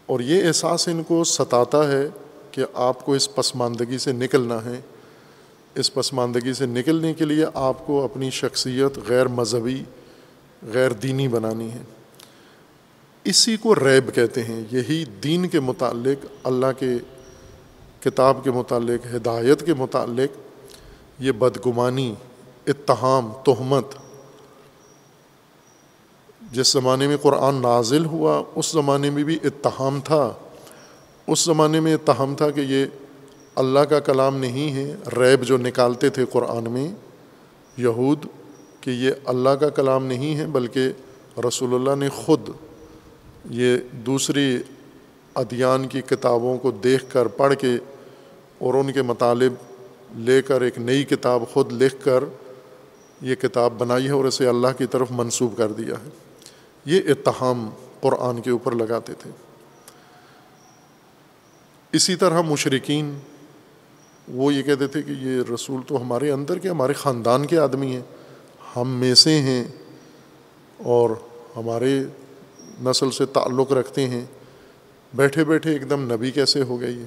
[0.05, 2.07] اور یہ احساس ان کو ستاتا ہے
[2.51, 4.81] کہ آپ کو اس پسماندگی سے نکلنا ہے۔
[5.75, 9.83] اس پسماندگی سے نکلنے کے لیے آپ کو اپنی شخصیت غیر مذہبی
[10.67, 11.81] غیر دینی بنانی ہے۔
[13.23, 16.89] اسی کو ریب کہتے ہیں۔ یہی دین کے متعلق، اللہ کے
[17.99, 20.37] کتاب کے متعلق، ہدایت کے متعلق
[21.19, 22.15] یہ بدگمانی،
[22.67, 23.85] اتہام، تہمت
[26.51, 30.33] جس زمانے میں قرآن نازل ہوا، اس زمانے میں بھی اتہام تھا۔
[31.27, 32.85] اس زمانے میں اتہام تھا کہ یہ
[33.55, 36.91] اللہ کا کلام نہیں ہے۔ ریب جو نکالتے تھے قرآن میں،
[37.77, 38.25] یہود
[38.83, 40.91] کہ یہ اللہ کا کلام نہیں ہے بلکہ
[41.47, 42.49] رسول اللہ نے خود
[43.49, 44.57] یہ دوسری
[45.35, 47.71] ادیان کی کتابوں کو دیکھ کر پڑھ کے
[48.57, 49.53] اور ان کے مطالب
[50.15, 52.23] لے کر ایک نئی کتاب خود لکھ کر
[53.21, 56.09] یہ کتاب بنائی ہے اور اسے اللہ کی طرف منسوب کر دیا ہے۔
[56.85, 57.69] یہ اتہام
[58.01, 59.31] قرآن کے اوپر لگاتے تھے۔
[61.91, 63.19] اسی طرح مشرقین
[64.27, 67.95] وہ یہ کہتے تھے کہ یہ رسول تو ہمارے اندر کے، ہمارے خاندان کے آدمی
[67.95, 68.12] ہیں۔
[68.75, 69.63] ہم میں سے ہیں
[70.77, 71.09] اور
[71.55, 72.03] ہمارے
[72.81, 74.25] نسل سے تعلق رکھتے ہیں۔
[75.13, 77.05] بیٹھے بیٹھے ایک دم نبی کیسے ہو گئی ہے؟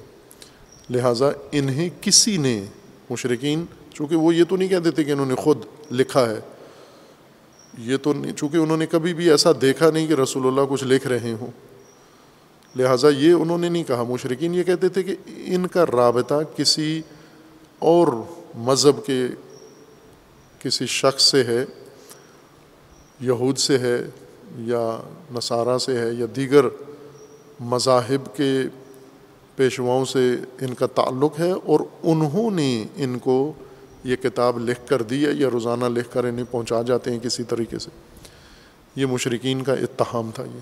[0.89, 2.65] لہٰذا انہیں کسی نے
[3.09, 5.57] مشرقین چونکہ وہ یہ تو نہیں کہتے تھے کہ انہوں نے خود
[5.91, 6.39] لکھا ہے،
[7.77, 10.83] یہ تو نہیں، چونکہ انہوں نے کبھی بھی ایسا دیکھا نہیں کہ رسول اللہ کچھ
[10.83, 11.51] لکھ رہے ہوں۔
[12.75, 17.01] لہٰذا یہ انہوں نے نہیں کہا۔ مشرقین یہ کہتے تھے کہ ان کا رابطہ کسی
[17.79, 18.07] اور
[18.55, 19.27] مذہب کے
[20.67, 21.65] کسی شخص سے ہے،
[23.19, 24.01] یہود سے ہے
[24.57, 24.99] یا
[25.35, 26.65] نصارہ سے ہے یا دیگر
[27.59, 28.61] مذاہب کے
[29.55, 33.53] پیشواؤں سے ان کا تعلق ہے اور انہوں نے ان کو
[34.03, 37.43] یہ کتاب لکھ کر دی ہے یا روزانہ لکھ کر انہیں پہنچا جاتے ہیں کسی
[37.43, 37.89] طریقے سے۔
[38.95, 40.59] یہ مشرقین کا اتہام تھا یہ۔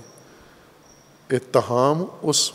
[1.35, 2.51] اتہام اس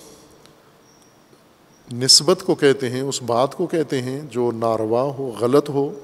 [1.93, 5.99] نسبت کو کہتے ہیں، اس بات کو کہتے ہیں جو ناروا ہو، غلط ہو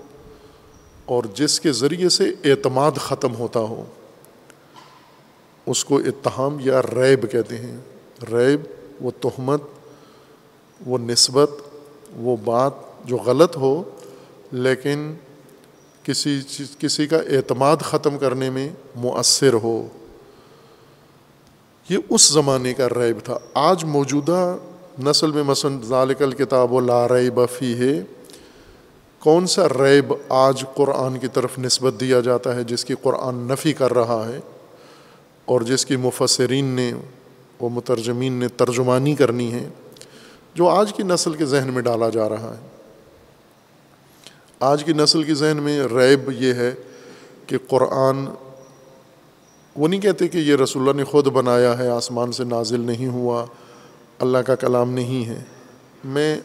[1.07, 3.85] اور جس کے ذریعے سے اعتماد ختم ہوتا ہو،
[5.67, 7.77] اس کو اتہام یا ریب کہتے ہیں۔
[8.33, 8.61] ریب
[9.01, 9.63] وہ تہمت،
[10.87, 11.51] وہ نسبت،
[12.17, 12.73] وہ بات
[13.05, 13.83] جو غلط ہو،
[14.53, 15.15] لیکن
[16.03, 19.89] کسی چیز، کسی کا اعتماد ختم کرنے میں مؤثر ہو۔
[21.89, 24.57] یہ اس زمانے کا ریب تھا۔ آج موجودہ
[25.05, 28.03] نسل میں مثلاً ذالک الکتاب و لا ریب فی ہے
[29.19, 33.73] کون سا ریب آج قرآن کی طرف نسبت دیا جاتا ہے جس کی قرآن نفی
[33.73, 34.41] کر رہا ہے
[35.45, 36.93] اور جس کی مفسرین نے
[37.61, 39.69] وہ مترجمین نے ترجمانی کرنی ہے
[40.55, 42.67] جو آج کی نسل کے ذہن میں ڈالا جا رہا ہے؟
[44.61, 46.75] آج کی نسل کی ذہن میں ریب یہ ہے
[47.47, 48.27] کہ قرآن
[49.77, 53.07] وہ نہیں کہتے کہ یہ رسول اللہ نے خود بنایا ہے، آسمان سے نازل نہیں
[53.07, 53.47] ہوا،
[54.19, 55.43] اللہ کا کلام نہیں ہے۔
[56.05, 56.41] میں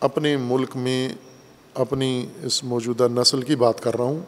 [0.00, 1.08] اپنے ملک میں
[1.74, 4.20] اپنی اس موجودہ نسل کی بات کر رہا ہوں۔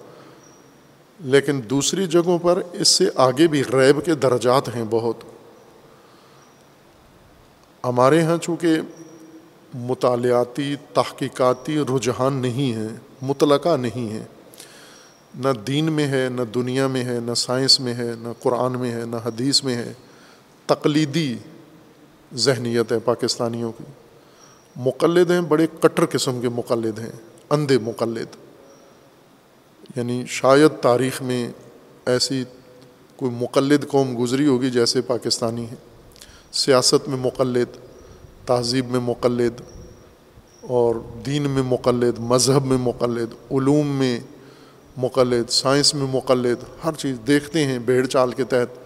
[1.21, 5.17] لیکن دوسری جگہوں پر اس سے آگے بھی ریب کے درجات ہیں بہت۔
[7.85, 8.71] ہمارے یہاں چونکہ
[9.75, 12.87] مطالعاتی، تحقیقاتی رجحان نہیں ہے
[13.23, 14.25] مطلقہ نہیں ہے
[15.35, 18.93] نہ دین میں ہے، نہ دنیا میں ہے، نہ سائنس میں ہے، نہ قرآن میں
[18.93, 19.93] ہے، نہ حدیث میں ہے۔
[20.67, 21.37] تقلیدی
[22.35, 23.85] ذہنیت ہے پاکستانیوں کی۔
[24.77, 27.13] مقلد ہیں، بڑے کٹر قسم کے مقلد ہیں۔
[27.51, 28.37] اندھے مقلد
[29.97, 31.49] یعنی شاید تاریخ میں
[32.07, 32.45] ایسی
[33.17, 35.77] کوئی مقلد قوم گزری ہوگی جیسے پاکستانی ہیں۔
[36.53, 37.77] سیاست میں مقلد،
[38.47, 39.61] تہذیب میں مقلد
[40.61, 40.95] اور
[41.27, 44.21] دین میں مقلد، مذہب میں مقلد، علوم میں
[44.97, 48.85] مقلد، سائنس میں مقلد، ہر چیز دیکھتے ہیں بھیڑ چال کے تحت۔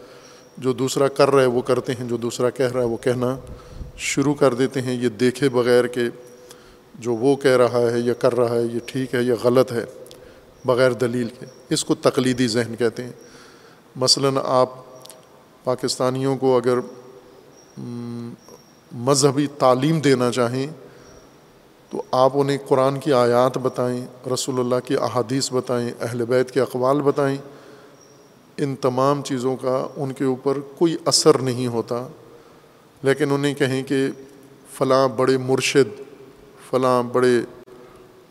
[0.59, 3.39] جو دوسرا کر رہا ہے وہ کرتے ہیں، جو دوسرا کہہ رہا ہے وہ کہنا
[3.97, 6.01] شروع کر دیتے ہیں۔ یہ دیکھے بغیر کہ
[6.99, 9.85] جو وہ کہہ رہا ہے یا کر رہا ہے یہ ٹھیک ہے یا غلط ہے،
[10.65, 13.13] بغیر دلیل کے۔ اس کو تقلیدی ذہن کہتے ہیں۔
[13.97, 14.71] مثلاً آپ
[15.65, 16.79] پاکستانیوں کو اگر
[18.93, 20.67] مذہبی تعلیم دینا چاہیں،
[21.91, 26.61] تو آپ انہیں قرآن کی آیات بتائیں، رسول اللہ کی احادیث بتائیں، اہل بیت کے
[26.61, 27.37] اقوال بتائیں،
[28.57, 32.07] ان تمام چیزوں کا ان کے اوپر کوئی اثر نہیں ہوتا۔
[33.03, 34.07] لیکن انہیں کہیں کہ
[34.75, 36.01] فلاں بڑے مرشد
[36.71, 37.41] فلاں بڑے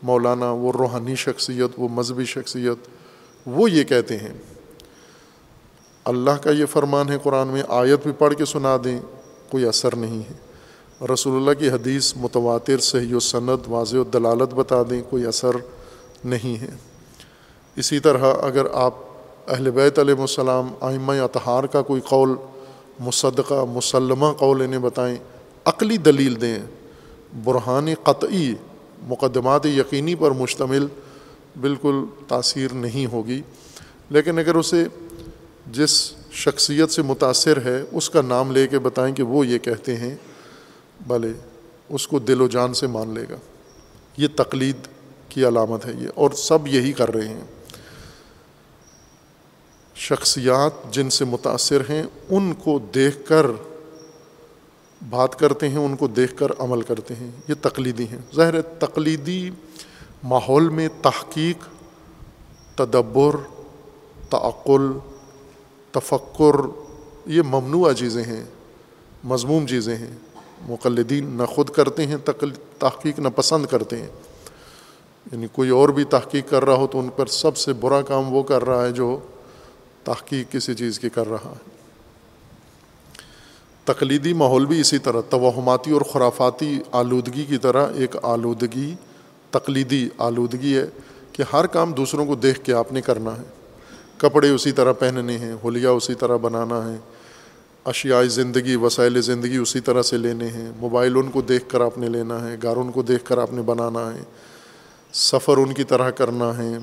[0.02, 2.88] مولانا، وہ روحانی شخصیت، وہ مذہبی شخصیت،
[3.46, 4.32] وہ یہ کہتے ہیں۔
[6.04, 8.98] اللہ کا یہ فرمان ہے قرآن میں، آیت بھی پڑھ کے سنا دیں،
[9.48, 10.34] کوئی اثر نہیں ہے۔
[11.14, 15.50] رسول اللہ کی حدیث متواتر، صحیح و سند، واضح و دلالت بتا دیں، کوئی اثر
[16.24, 16.70] نہیں ہے۔
[17.76, 18.94] اسی طرح اگر آپ
[19.48, 22.34] اہل بیت علیہ السلام، آئمہ اطہار کا کوئی قول،
[23.00, 25.16] مصدقہ، مسلمہ قول انہیں بتائیں،
[25.64, 26.58] عقلی دلیل دیں
[27.44, 28.54] برہان قطعی
[29.02, 30.86] مقدمات یقینی پر مشتمل
[31.60, 31.94] بالکل
[32.28, 33.42] تاثیر نہیں ہوگی۔
[34.10, 34.84] لیکن اگر اسے
[35.66, 39.96] جس شخصیت سے متاثر ہے، اس کا نام لے کے بتائیں کہ وہ یہ کہتے
[39.96, 40.16] ہیں،
[41.06, 41.32] بھلے
[41.88, 43.36] اس کو دل و جان سے مان لے گا۔
[44.16, 44.76] یہ تقلید
[45.28, 47.44] کی علامت ہے یہ، اور سب یہی کر رہے ہیں۔
[49.94, 53.46] شخصیات جن سے متاثر ہیں، ان کو دیکھ کر
[55.08, 58.62] بات کرتے ہیں، ان کو دیکھ کر عمل کرتے ہیں۔ یہ تقلیدی ہیں۔ ظاہر ہے،
[58.62, 59.50] تقلیدی
[60.24, 61.64] ماحول میں تحقیق،
[62.78, 63.36] تدبر،
[64.30, 64.92] تعقل،
[65.90, 66.54] تفکر،
[67.26, 68.44] یہ ممنوع چیزیں ہیں،
[69.24, 70.14] مضموم چیزیں ہیں۔
[70.68, 72.16] مقلدین نہ خود کرتے ہیں
[72.78, 74.08] تحقیق نہ پسند کرتے ہیں۔
[75.32, 78.34] یعنی کوئی اور بھی تحقیق کر رہا ہو تو ان پر سب سے برا کام
[78.34, 79.18] وہ کر رہا ہے جو
[80.04, 81.67] تحقیق کسی چیز کی کر رہا ہے۔
[83.88, 88.94] تقلیدی ماحول بھی اسی طرح، توہماتی اور خرافاتی آلودگی کی طرح ایک آلودگی،
[89.50, 90.86] تقلیدی آلودگی ہے
[91.32, 93.42] کہ ہر کام دوسروں کو دیکھ کے آپ نے کرنا ہے۔
[94.16, 96.96] کپڑے اسی طرح پہننے ہیں ہولیا اسی طرح بنانا ہے۔
[97.84, 101.98] اشیائی زندگی، وسائل زندگی اسی طرح سے لینے ہیں۔ موبائل ان کو دیکھ کر آپ
[101.98, 104.20] نے لینا ہے، گھر ان کو دیکھ کر آپ نے بنانا ہے۔
[105.12, 106.78] سفر ان کی طرح کرنا ہے،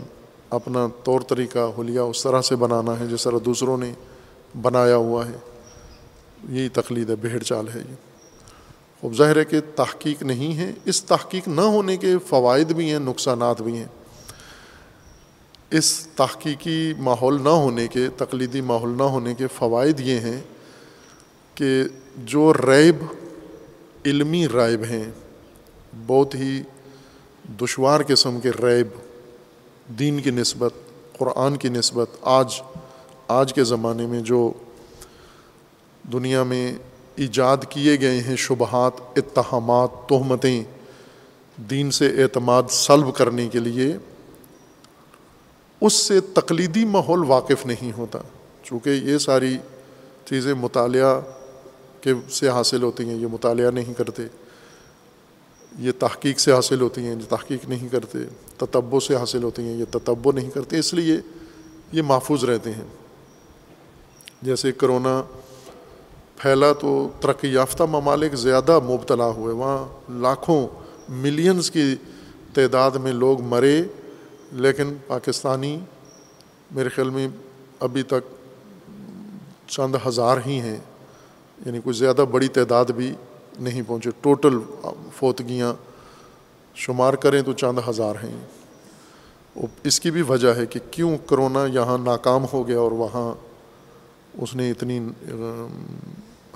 [0.50, 3.94] اپنا طور طریقہ ہولیا اس طرح سے بنانا ہے جس طرح دوسروں نے
[4.62, 5.55] بنایا ہوا ہے۔
[6.50, 7.96] یہی تقلید ہے، بھیڑ چال ہے یہ۔
[9.02, 13.00] خوب ظاہر ہے کہ تحقیق نہیں ہے، اس تحقیق نہ ہونے کے فوائد بھی ہیں،
[13.00, 13.86] نقصانات بھی ہیں۔
[15.72, 20.42] اس تحقیقی ماحول نہ ہونے کے، تقلیدی ماحول نہ ہونے کے فوائد یہ ہیں
[21.56, 21.84] کہ
[22.18, 22.96] جو ریب،
[24.06, 25.12] علمی رائب ہیں،
[26.08, 26.62] بہت ہی
[27.62, 28.88] دشوار قسم کے ریب،
[30.00, 30.74] دین کی نسبت،
[31.18, 32.62] قرآن کی نسبت، آج
[33.28, 34.54] آج کے زمانے میں جو
[36.14, 36.76] دنیا میں
[37.16, 40.64] ایجاد کیے گئے ہیں شبہات، اتہامات، تہمتیں
[41.58, 43.98] دین سے اعتماد سلب کرنے کے لیے،
[45.82, 48.20] اس سے تقلیدی ماحول واقف نہیں ہوتا۔
[48.64, 49.58] چونکہ یہ ساری
[50.26, 51.22] چیزیں مطالعہ
[52.02, 54.24] کے سے حاصل ہوتی ہیں، یہ مطالعہ نہیں کرتے۔
[55.80, 58.20] یہ تحقیق سے حاصل ہوتی ہیں، یہ تحقیق نہیں کرتے۔
[58.58, 61.18] تتبو سے حاصل ہوتی ہیں، یہ تتبو نہیں کرتے۔ اس لیے
[61.92, 62.88] یہ محفوظ رہتے ہیں۔
[64.42, 65.24] جیسے کرونا
[66.36, 70.68] پھیلا تو ترقی یافتہ ممالک زیادہ مبتلا ہوئے۔ وہاں لاکھوں
[71.10, 71.96] ملینز کی
[72.54, 73.84] تعداد میں لوگ مرے،
[74.52, 75.80] لیکن پاکستانی
[76.72, 77.28] میرے خیال میں
[77.80, 78.24] ابھی تک
[79.68, 80.78] چند ہزار ہی ہیں
[81.66, 83.14] یعنی کوئی زیادہ بڑی تعداد بھی
[83.60, 84.60] نہیں پہنچے۔ ٹوٹل
[85.16, 85.74] فوتگیاں
[86.76, 88.38] شمار کریں تو چند ہزار ہیں۔
[89.84, 93.34] اس کی بھی وجہ ہے کہ کیوں کرونا یہاں ناکام ہو گیا اور وہاں
[94.34, 95.00] اس نے اتنی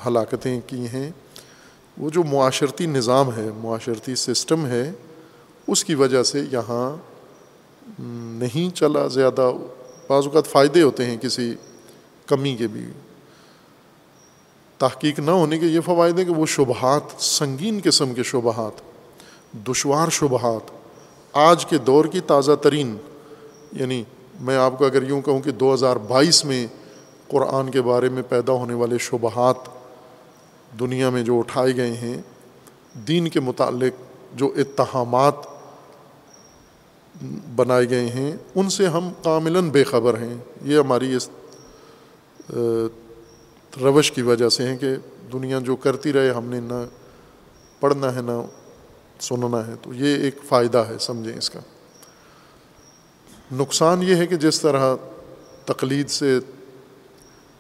[0.08, 1.10] ہلاکتیں کی ہیں،
[1.98, 4.92] وہ جو معاشرتی نظام ہے، معاشرتی سسٹم ہے،
[5.68, 6.96] اس کی وجہ سے یہاں
[8.40, 9.52] نہیں چلا زیادہ۔
[10.08, 11.56] بعض اوقات فائدے ہوتے ہیں کسی
[12.26, 12.86] کمی کے بھی۔
[14.78, 18.82] تحقیق نہ ہونے کے یہ فوائد ہیں کہ وہ شبہات، سنگین قسم کے شبہات،
[19.68, 20.72] دشوار شبہات،
[21.34, 22.98] آج کے دور کی تازہ ترین۔
[23.72, 24.04] یعنی
[24.42, 26.68] میں آپ کو اگر یوں کہوں کہ دو ہزار بائیس میں
[27.28, 29.56] قرآن کے بارے میں پیدا ہونے والے شبہات
[30.80, 32.22] دنیا میں جو اٹھائے گئے ہیں،
[32.94, 33.94] دین کے متعلق
[34.36, 35.34] جو اتہامات
[37.56, 41.30] بنائے گئے ہیں، ان سے ہم کاملاً بے خبر ہیں۔ یہ ہماری اس
[43.82, 44.96] روش کی وجہ سے ہیں کہ
[45.34, 46.86] دنیا جو کرتی رہے، ہم نے نہ
[47.80, 48.46] پڑھنا ہے، نہ
[49.20, 51.60] سننا ہے۔ تو یہ ایک فائدہ ہے، سمجھیں اس کا۔
[53.52, 54.96] نقصان یہ ہے کہ جس طرح
[55.66, 56.40] تقلید سے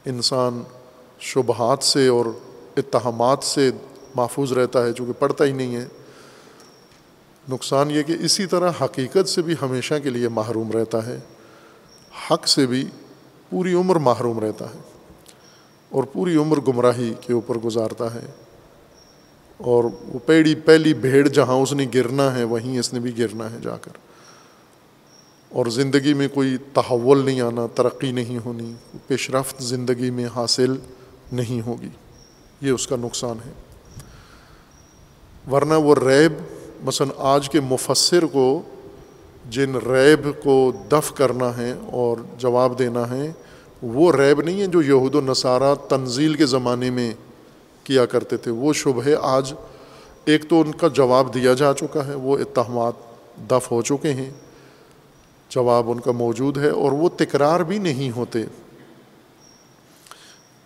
[0.05, 0.63] انسان
[1.19, 2.25] شبہات سے اور
[2.79, 3.71] اتہامات سے
[4.15, 5.85] محفوظ رہتا ہے چونکہ پڑھتا ہی نہیں ہے۔
[7.49, 11.19] نقصان یہ کہ اسی طرح حقیقت سے بھی ہمیشہ کے لیے محروم رہتا ہے۔
[12.31, 12.85] حق سے بھی
[13.49, 14.79] پوری عمر محروم رہتا ہے
[15.89, 18.25] اور پوری عمر گمراہی کے اوپر گزارتا ہے۔
[19.57, 23.51] اور وہ پیڑی، پہلی بھیڑ جہاں اس نے گرنا ہے، وہیں اس نے بھی گرنا
[23.51, 23.91] ہے جا کر۔
[25.49, 28.73] اور زندگی میں کوئی تحول نہیں آنا، ترقی نہیں ہونی،
[29.07, 30.75] پیش رفت زندگی میں حاصل
[31.31, 31.89] نہیں ہوگی۔
[32.61, 33.51] یہ اس کا نقصان ہے۔
[35.51, 36.33] ورنہ وہ ریب،
[36.87, 38.61] مثلا آج کے مفسر کو
[39.49, 43.31] جن ریب کو دف کرنا ہے اور جواب دینا ہے،
[43.81, 47.13] وہ ریب نہیں ہے جو یہود و نصارہ تنزیل کے زمانے میں
[47.83, 49.53] کیا کرتے تھے۔ وہ شبہ آج۔
[50.25, 52.93] ایک تو ان کا جواب دیا جا چکا ہے، وہ اتہامات
[53.49, 54.29] دف ہو چکے ہیں۔
[55.49, 58.43] جواب ان کا موجود ہے اور وہ تکرار بھی نہیں ہوتے۔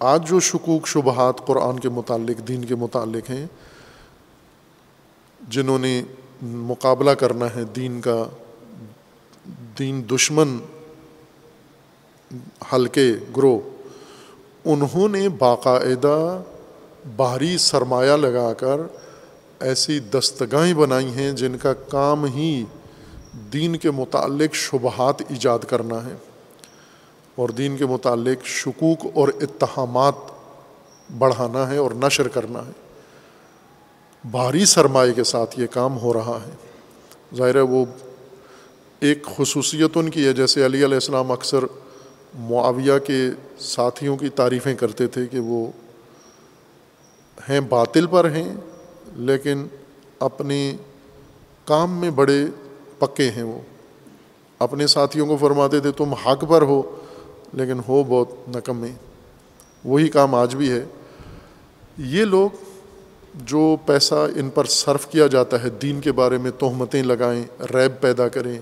[0.03, 3.45] آج جو شکوک شبہات قرآن کے متعلق، دین کے متعلق ہیں،
[5.49, 6.03] جنہوں نے
[6.41, 8.25] مقابلہ کرنا ہے دین کا،
[9.79, 10.57] دین دشمن،
[12.73, 13.59] ہلکے، گروہ،
[14.65, 16.41] انہوں نے باقاعدہ
[17.15, 18.79] باہری سرمایہ لگا کر
[19.59, 22.63] ایسی دستگاہیں بنائی ہیں جن کا کام ہی
[23.53, 26.15] دین کے متعلق شبہات ایجاد کرنا ہے۔
[27.35, 30.13] اور دین کے متعلق شکوک اور اتہامات
[31.17, 32.71] بڑھانا ہے اور نشر کرنا ہے۔
[34.25, 36.51] بھاری سرمایہ کے ساتھ یہ کام ہو رہا ہے۔
[37.35, 37.85] ظاہر ہے وہ
[38.99, 41.63] ایک خصوصیت ان کی ہے، جیسے علی علیہ السلام اکثر
[42.39, 43.29] معاویہ کے
[43.59, 45.67] ساتھیوں کی تعریفیں کرتے تھے کہ وہ
[47.49, 48.53] ہیں، باطل پر ہیں،
[49.15, 49.67] لیکن
[50.19, 50.75] اپنے
[51.65, 52.45] کام میں بڑے
[52.99, 53.59] پکے ہیں وہ۔
[54.59, 56.99] اپنے ساتھیوں کو فرماتے تھے، تم حق پر ہو۔
[57.53, 58.87] لیکن ہو بہت نکمے
[59.85, 60.85] وہی کام آج بھی ہے۔
[61.97, 62.49] یہ لوگ
[63.35, 68.01] جو پیسہ ان پر صرف کیا جاتا ہے، دین کے بارے میں تہمتیں لگائیں، ریب
[68.01, 68.59] پیدا کریں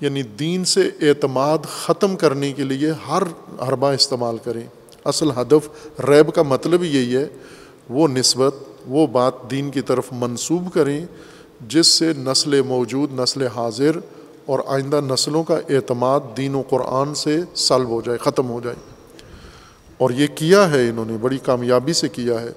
[0.00, 3.22] یعنی دین سے اعتماد ختم کرنے کے لیے ہر
[3.68, 4.62] حربہ استعمال کریں۔
[5.04, 5.68] اصل ہدف
[6.00, 7.26] ریب کا مطلب یہی ہے،
[7.88, 8.54] وہ نسبت،
[8.86, 11.06] وہ بات دین کی طرف منسوب کریں،
[11.68, 13.96] جس سے نسل موجود نسل حاضر
[14.50, 18.76] اور آئندہ نسلوں کا اعتماد دین و قرآن سے سلب ہو جائے، ختم ہو جائے۔
[19.98, 22.48] اور یہ کیا ہے انہوں نے، بڑی کامیابی سے کیا ہے۔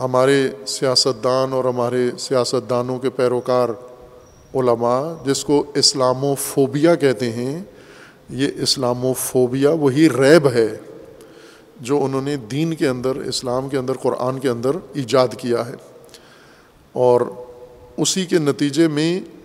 [0.00, 3.68] ہمارے سیاستدان اور ہمارے سیاست دانوں کے پیروکار
[4.54, 7.62] علماء، جس کو اسلام و فوبیا کہتے ہیں،
[8.30, 10.76] یہ اسلام و فوبیا وہی ریب ہے
[11.80, 15.74] جو انہوں نے دین کے اندر، اسلام کے اندر، قرآن کے اندر ایجاد کیا ہے۔
[16.92, 17.20] اور
[17.96, 19.37] اسی کے نتیجے میں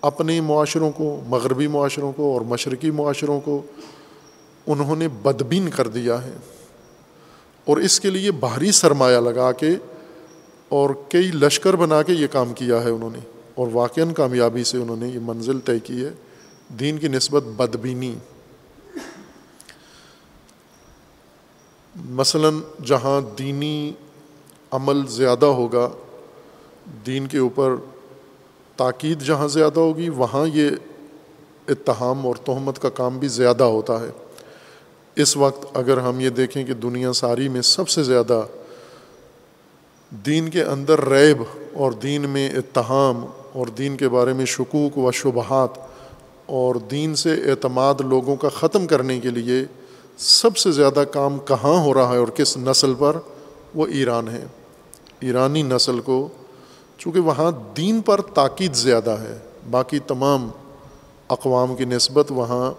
[0.00, 3.62] اپنے معاشروں کو، مغربی معاشروں کو اور مشرقی معاشروں کو
[4.66, 6.32] انہوں نے بدبین کر دیا ہے۔
[7.64, 9.70] اور اس کے لیے باہری سرمایہ لگا کے
[10.68, 13.18] اور کئی لشکر بنا کے یہ کام کیا ہے انہوں نے۔
[13.54, 16.10] اور واقعاً کامیابی سے انہوں نے یہ منزل طے کی ہے۔
[16.80, 18.14] دین کی نسبت بدبینی۔
[21.96, 23.92] مثلاً جہاں دینی
[24.70, 25.90] عمل زیادہ ہوگا،
[27.06, 27.74] دین کے اوپر
[28.78, 30.70] تاکید جہاں زیادہ ہوگی، وہاں یہ
[31.68, 34.10] اتہام اور تہمت کا کام بھی زیادہ ہوتا ہے۔
[35.16, 38.42] اس وقت اگر ہم یہ دیکھیں کہ دنیا ساری میں سب سے زیادہ
[40.10, 45.12] دین کے اندر ریب اور دین میں اتہام اور دین کے بارے میں شکوک و
[45.12, 45.68] شبہات
[46.46, 49.64] اور دین سے اعتماد لوگوں کا ختم کرنے کے لیے
[50.18, 53.16] سب سے زیادہ کام کہاں ہو رہا ہے اور کس نسل پر؟
[53.74, 54.44] وہ ایران ہے۔
[55.20, 56.28] ایرانی نسل کو
[56.98, 59.38] چونکہ وہاں دین پر تاکید زیادہ ہے،
[59.70, 60.48] باقی تمام
[61.28, 62.72] اقوام کی نسبت وہاں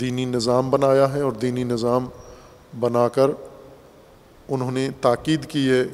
[0.00, 2.06] دینی نظام بنایا ہے اور دینی نظام
[2.80, 3.30] بنا کر
[4.48, 5.84] انہوں نے تاکید کی ہے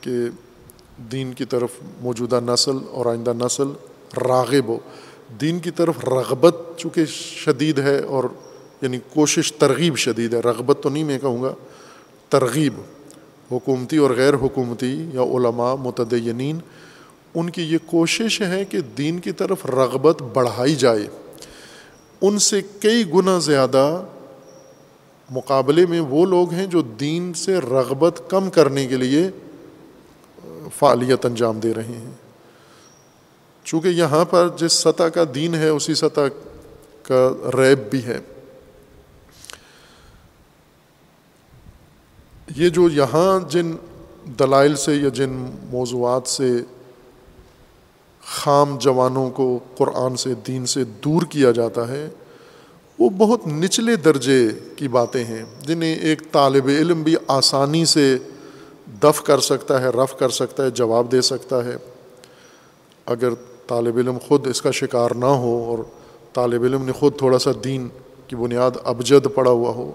[0.00, 0.10] کہ
[1.12, 1.70] دین کی طرف
[2.00, 3.68] موجودہ نسل اور آئندہ نسل
[4.28, 4.78] راغب ہو۔
[5.40, 8.24] دین کی طرف رغبت چونکہ شدید ہے اور
[8.82, 11.54] یعنی کوشش ترغیب شدید ہے، رغبت تو نہیں میں کہوں گا،
[12.28, 12.74] ترغیب
[13.52, 16.58] حکومتی اور غیر حکومتی یا علماء متدینین،
[17.34, 21.06] ان کی یہ کوشش ہے کہ دین کی طرف رغبت بڑھائی جائے۔
[22.20, 24.02] ان سے کئی گنا زیادہ
[25.30, 29.30] مقابلے میں وہ لوگ ہیں جو دین سے رغبت کم کرنے کے لیے
[30.78, 32.10] فعالیت انجام دے رہے ہیں۔
[33.64, 36.20] چونکہ یہاں پر جس سطح کا دین ہے، اسی سطح
[37.02, 38.18] کا ریب بھی ہے۔
[42.56, 43.72] یہ جو یہاں جن
[44.38, 45.30] دلائل سے یا جن
[45.70, 46.62] موضوعات سے
[48.26, 52.08] خام جوانوں کو قرآن سے، دین سے دور کیا جاتا ہے،
[52.98, 58.18] وہ بہت نچلے درجے کی باتیں ہیں، جنہیں ایک طالب علم بھی آسانی سے
[59.02, 61.76] دف کر سکتا ہے، رف کر سکتا ہے، جواب دے سکتا ہے۔
[63.06, 63.28] اگر
[63.66, 65.78] طالب علم خود اس کا شکار نہ ہو اور
[66.32, 67.88] طالب علم نے خود تھوڑا سا دین
[68.26, 69.92] کی بنیاد ابجد پڑا ہوا ہو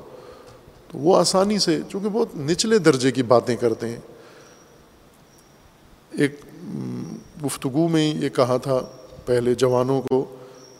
[0.92, 4.00] تو وہ آسانی سے، چونکہ بہت نچلے درجے کی باتیں کرتے ہیں۔
[6.12, 6.42] ایک
[7.46, 8.80] گفتگو میں یہ کہا تھا
[9.26, 10.24] پہلے جوانوں کو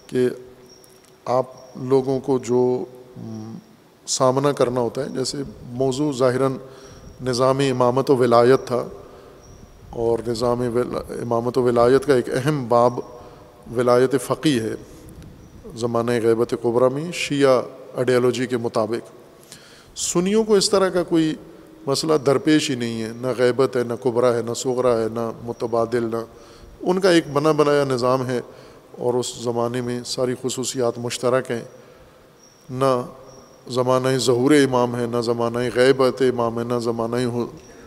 [0.08, 0.28] کہ
[1.26, 2.86] آپ لوگوں کو جو
[4.08, 5.38] سامنا کرنا ہوتا ہے، جیسے
[5.72, 6.56] موضوع ظاہراً
[7.22, 8.84] نظام امامت و ولایت تھا،
[9.90, 13.00] اور نظام امامت و ولایت کا ایک اہم باب
[13.76, 14.74] ولایت فقی ہے
[15.76, 17.62] زمانہ غیبت قبرہ میں شیعہ
[17.96, 19.19] آئیڈیالوجی کے مطابق۔
[20.00, 21.36] سنیوں کو اس طرح کا کوئی
[21.88, 25.32] مسئلہ درپیش ہی نہیں ہے، نہ غیبت ہے، نہ قبرا ہے، نہ سغرا ہے، نہ
[25.44, 26.18] متبادل، نہ۔
[26.82, 28.42] ان کا ایک بنا بنایا نظام ہے
[28.92, 31.64] اور اس زمانے میں ساری خصوصیات مشترک ہیں۔
[32.70, 33.02] نہ
[33.68, 37.16] زمانہ ظہور امام ہے، نہ زمانہ غیبت امام ہے، نہ زمانہ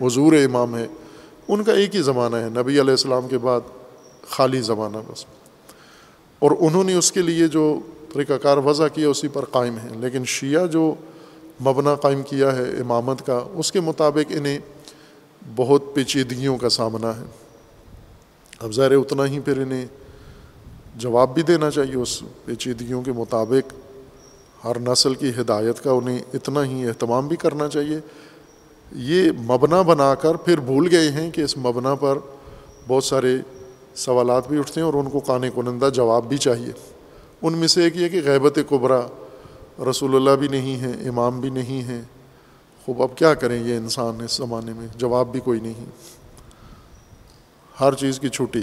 [0.05, 0.87] حضور امام ہے۔
[1.49, 3.61] ان کا ایک ہی زمانہ ہے، نبی علیہ السلام کے بعد
[4.31, 5.25] خالی زمانہ بس۔
[6.39, 7.81] اور انہوں نے اس کے لیے جو
[8.13, 10.95] طریقہ کار وضع کیا، اسی پر قائم ہیں۔ لیکن شیعہ جو
[11.61, 14.59] مبنا قائم کیا ہے، امامت کا، اس کے مطابق انہیں
[15.57, 17.25] بہت پیچیدگیوں کا سامنا ہے۔
[18.59, 19.87] اب ظاہر اتنا ہی پھر انہیں
[20.97, 23.75] جواب بھی دینا چاہیے اس پیچیدگیوں کے مطابق۔
[24.65, 27.99] ہر نسل کی ہدایت کا انہیں اتنا ہی اہتمام بھی کرنا چاہیے۔
[28.93, 32.19] یہ مبنا بنا کر پھر بھول گئے ہیں کہ اس مبنا پر
[32.89, 33.37] بہت سارے
[33.95, 36.73] سوالات بھی اٹھتے ہیں اور ان کو کانے کنندہ جواب بھی چاہیے۔
[37.43, 39.01] ان میں سے ایک یہ کہ غیبت قبرا
[39.91, 42.03] رسول اللہ بھی نہیں ہیں، امام بھی نہیں ہیں۔
[42.87, 45.85] خوب، اب کیا کریں یہ انسان اس زمانے میں؟ جواب بھی کوئی نہیں۔
[47.81, 48.63] ہر چیز کی چھٹی۔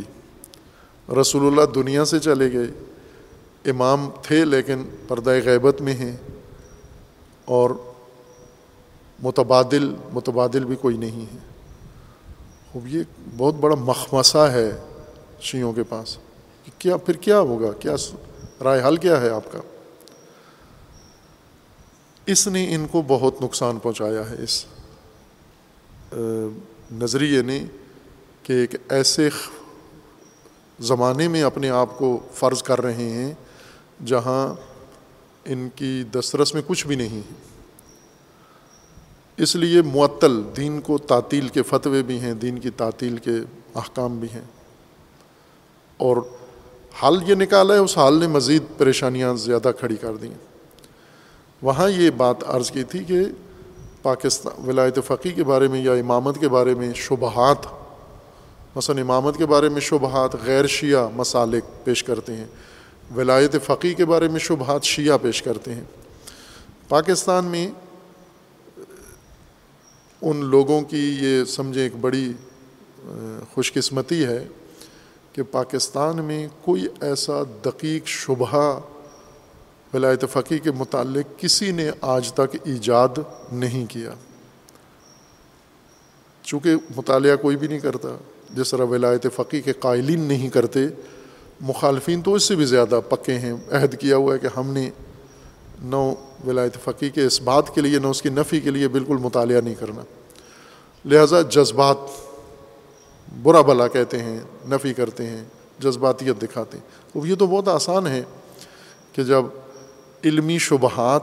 [1.22, 2.66] رسول اللہ دنیا سے چلے گئے۔
[3.66, 6.18] امام تھے لیکن پردہ غیبت میں ہیں۔
[7.46, 7.70] اور
[9.24, 11.38] متبادل متبادل بھی کوئی نہیں ہے۔
[12.74, 13.04] خوب، یہ
[13.38, 14.72] بہت بڑا مخمسہ ہے
[15.42, 16.18] شیوں کے پاس۔
[16.66, 17.96] کہ کیا، پھر کیا ہوگا؟ کیا
[18.64, 19.60] رائے حل کیا ہے آپ کا؟
[22.32, 24.66] اس نے ان کو بہت نقصان پہنچایا ہے اس
[26.92, 27.66] نظریے نے
[28.44, 29.30] کہ ایک ایسے
[30.80, 33.34] زمانے میں اپنے آپ کو فرض کر رہے ہیں
[34.06, 34.54] جہاں
[35.46, 37.34] ان کی دسترس میں کچھ بھی نہیں ہے۔
[39.38, 43.36] اس لیے معطل دین کو تعطیل کے فتوے بھی ہیں، دین کی تعطیل کے
[43.76, 44.46] احکام بھی ہیں۔
[45.98, 46.18] اور
[47.04, 50.49] حل یہ نکالا ہے، اس حال نے مزید پریشانیاں زیادہ کھڑی کر دیں۔
[51.62, 53.20] وہاں یہ بات عرض کی تھی کہ
[54.02, 57.66] پاکستان ولایت فقی کے بارے میں یا امامت کے بارے میں شبہات،
[58.76, 62.46] مثلا امامت کے بارے میں شبہات غیر شیعہ مسالک پیش کرتے ہیں،
[63.16, 65.84] ولایت فقی کے بارے میں شبہات شیعہ پیش کرتے ہیں۔
[66.90, 67.68] پاکستان میں
[70.22, 72.34] ان لوگوں کی یہ سمجھیں ایک بڑی
[73.54, 74.48] خوش قسمتی ہے
[75.34, 78.80] کہ پاکستان میں کوئی ایسا دقیق شبہ
[79.94, 83.20] ولایت فقی کے متعلق کسی نے آج تک ایجاد
[83.52, 84.12] نہیں کیا۔
[86.44, 88.10] چونکہ مطالعہ کوئی بھی نہیں کرتا،
[88.50, 90.80] جس طرح ولایت فقی کے قائلین نہیں کرتے،
[91.62, 94.90] مخالفین تو اس سے بھی زیادہ پکے ہیں۔ عہد کیا ہوا ہے کہ ہم نے
[95.82, 96.14] نو
[96.48, 99.62] ولایت فقی کے اس بات کے لیے نہ اس کی نفی کے لیے بالکل مطالعہ
[99.62, 100.02] نہیں کرنا۔
[101.06, 101.98] لہٰذا جذبات
[103.44, 105.44] برا بلا کہتے ہیں، نفی کرتے ہیں،
[105.80, 106.86] جذباتیت دکھاتے ہیں۔
[107.16, 108.24] وہ یہ تو بہت آسان ہے
[109.14, 109.44] کہ جب
[110.24, 111.22] علمی شبہات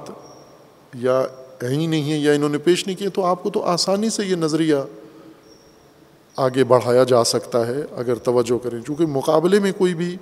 [0.95, 1.23] یا
[1.63, 4.27] ہی نہیں ہیں یا انہوں نے پیش نہیں کیے، تو آپ کو تو آسانی سے
[4.27, 4.77] یہ نظریہ
[6.37, 10.17] آگے بڑھایا جا سکتا ہے، اگر توجہ کریں۔ چونکہ مقابلے میں کوئی بھی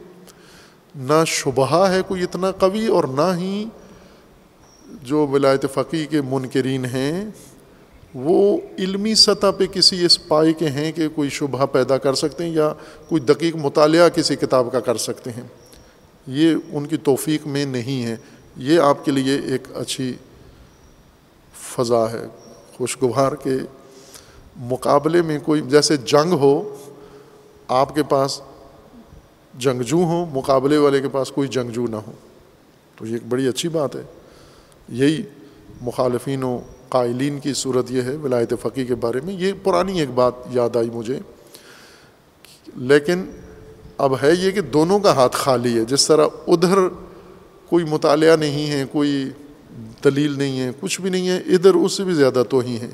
[0.94, 3.64] نہ شبہ ہے، کوئی اتنا قوی اور نہ ہی
[5.02, 7.24] جو ولایت فقی کے منکرین ہیں،
[8.14, 12.44] وہ علمی سطح پہ کسی اس پائے کے ہیں کہ کوئی شبہ پیدا کر سکتے
[12.44, 12.72] ہیں یا
[13.08, 15.42] کوئی دقیق مطالعہ کسی کتاب کا کر سکتے ہیں۔
[16.26, 18.16] یہ ان کی توفیق میں نہیں ہے۔
[18.56, 20.14] یہ آپ کے لیے ایک اچھی
[21.54, 22.26] فضا ہے۔
[22.76, 23.54] خوشگوار کے
[24.56, 26.76] مقابلے میں کوئی جیسے جنگ ہو،
[27.68, 28.40] آپ کے پاس
[29.58, 32.12] جنگجو ہوں، مقابلے والے کے پاس کوئی جنگجو نہ ہو۔
[32.96, 34.02] تو یہ ایک بڑی اچھی بات ہے۔
[34.88, 35.22] یہی
[35.80, 40.10] مخالفین و قائلین کی صورت یہ ہے ولایت فقی کے بارے میں۔ یہ پرانی ایک
[40.10, 41.18] بات یاد آئی مجھے۔
[42.76, 43.24] لیکن
[43.98, 46.78] اب ہے یہ کہ دونوں کا ہاتھ خالی ہے۔ جس طرح ادھر
[47.68, 49.30] کوئی مطالعہ نہیں ہے، کوئی
[50.04, 52.90] دلیل نہیں ہے، کچھ بھی نہیں ہے، ادھر اس سے بھی زیادہ تو ہی ہے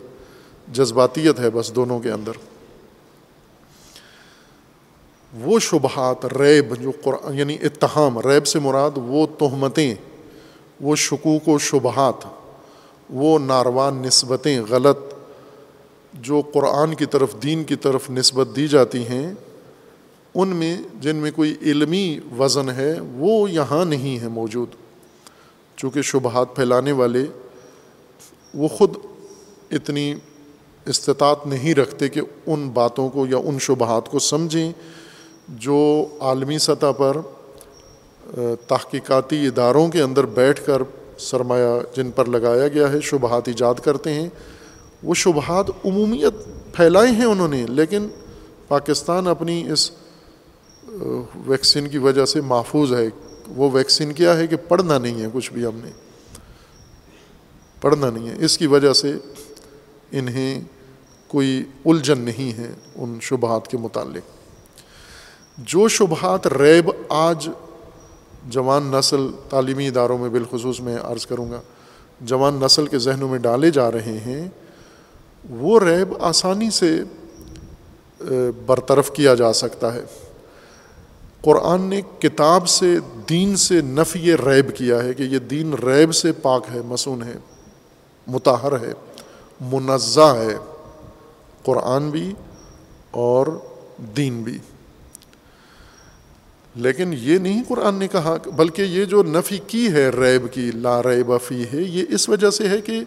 [0.72, 2.32] جذباتیت ہے بس دونوں کے اندر۔
[5.40, 9.94] وہ شبہات، ریب جو قرآن یعنی اتہام، ریب سے مراد وہ تہمتیں،
[10.80, 12.26] وہ شکوک و شبہات،
[13.10, 14.98] وہ ناروان نسبتیں، غلط
[16.12, 19.34] جو قرآن کی طرف، دین کی طرف نسبت دی جاتی ہیں
[20.34, 24.68] ان میں جن میں کوئی علمی وزن ہے، وہ یہاں نہیں ہے موجود۔
[25.76, 27.24] چونکہ شبہات پھیلانے والے
[28.54, 28.94] وہ خود
[29.70, 30.14] اتنی
[30.86, 34.72] استطاعت نہیں رکھتے کہ ان باتوں کو یا ان شبہات کو سمجھیں
[35.48, 37.16] جو عالمی سطح پر
[38.66, 40.82] تحقیقاتی اداروں کے اندر بیٹھ کر
[41.18, 44.28] سرمایہ جن پر لگایا گیا ہے، شبہات ایجاد کرتے ہیں۔
[45.02, 46.34] وہ شبہات عمومیت
[46.72, 48.08] پھیلائے ہیں انہوں نے، لیکن
[48.68, 49.90] پاکستان اپنی اس
[51.46, 53.08] ویکسین کی وجہ سے محفوظ ہے۔
[53.48, 55.90] وہ ویکسین کیا ہے کہ پڑھنا نہیں ہے، کچھ بھی ہم نے۔
[57.80, 59.12] پڑھنا نہیں ہے۔ اس کی وجہ سے
[60.10, 60.60] انہیں
[61.28, 64.22] کوئی الجھن نہیں ہے ان شبہات کے متعلق۔
[65.58, 67.48] جو شبہات ریب آج
[68.48, 71.60] جوان نسل تعلیمی اداروں میں بالخصوص میں عرض کروں گا،
[72.20, 74.48] جوان نسل کے ذہنوں میں ڈالے جا رہے ہیں،
[75.50, 77.02] وہ ریب آسانی سے
[78.66, 80.02] برطرف کیا جا سکتا ہے۔
[81.42, 82.96] قرآن نے کتاب سے
[83.28, 87.34] دین سے نفی ریب کیا ہے کہ یہ دین ریب سے پاک ہے، مسون ہے
[88.26, 88.92] متحر ہے،
[89.60, 90.56] منزہ ہے،
[91.62, 92.32] قرآن بھی
[93.10, 93.46] اور
[94.16, 94.58] دین بھی۔
[96.76, 101.02] لیکن یہ نہیں قرآن نے کہا، بلکہ یہ جو نفی کی ہے ریب کی، لا
[101.02, 103.00] ریب فی ہے، یہ اس وجہ سے ہے کہ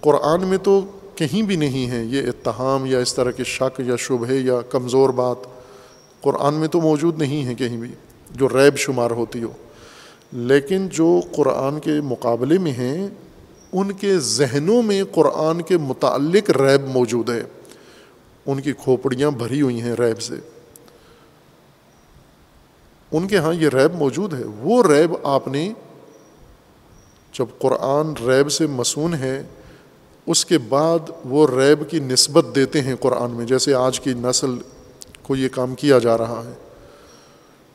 [0.00, 0.80] قرآن میں تو
[1.14, 5.10] کہیں بھی نہیں ہے۔ یہ اتہام یا اس طرح کے شک یا شبہ یا کمزور
[5.10, 5.59] بات
[6.20, 7.92] قرآن میں تو موجود نہیں ہے کہیں بھی،
[8.30, 9.52] جو ریب شمار ہوتی ہو۔
[10.32, 13.08] لیکن جو قرآن کے مقابلے میں ہیں،
[13.72, 17.42] ان کے ذہنوں میں قرآن کے متعلق ریب موجود ہے۔
[18.46, 20.34] ان کی کھوپڑیاں بھری ہوئی ہیں ریب سے۔
[23.12, 25.72] ان کے ہاں یہ ریب موجود ہے۔ وہ ریب آپ نے
[27.38, 29.42] جب قرآن ریب سے مسون ہے،
[30.26, 34.54] اس کے بعد وہ ریب کی نسبت دیتے ہیں قرآن میں، جیسے آج کی نسل
[35.30, 36.52] کو یہ کام کیا جا رہا ہے۔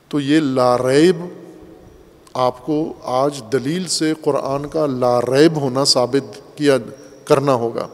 [0.09, 1.25] تو یہ لاریب
[2.33, 6.77] آپ کو آج دلیل سے قرآن کا لاریب ہونا ثابت کیا
[7.25, 7.87] کرنا ہوگا۔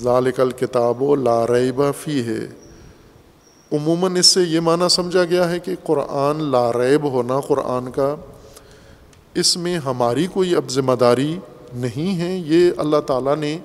[0.00, 2.46] ذالک الکتاب و لاریب فی ہے
[3.72, 8.14] عموماً اس سے یہ معنی سمجھا گیا ہے کہ قرآن لاریب ہونا، قرآن کا
[9.34, 11.38] اس میں ہماری کوئی اب ذمہ داری
[11.74, 13.58] نہیں ہے۔ یہ اللہ تعالیٰ نے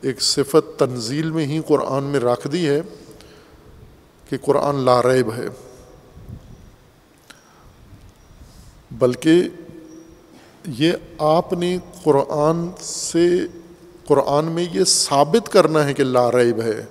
[0.00, 2.80] ایک صفت تنزیل میں ہی قرآن میں رکھ دی ہے۔
[4.30, 5.46] کہ قرآن لاریب ہے۔
[8.90, 9.42] بلکہ
[10.66, 13.28] یہ آپ نے قرآن سے،
[14.04, 16.84] قرآن میں یہ ثابت کرنا ہے کہ لاریب ہے۔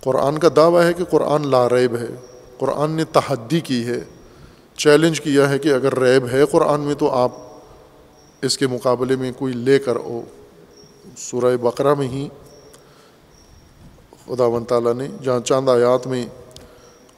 [0.00, 2.16] قرآن کا دعویٰ ہے کہ قرآن لا ریب ہے۔
[2.58, 4.00] قرآن نے تحدی کی ہے،
[4.76, 7.32] چیلنج کیا ہے کہ اگر ریب ہے قرآن میں تو آپ
[8.42, 10.22] اس کے مقابلے میں کوئی لے کر او
[11.16, 12.28] سورہ بقرہ میں ہی
[14.26, 16.26] خدا و تعالیٰ نے جہاں چاند آیات میں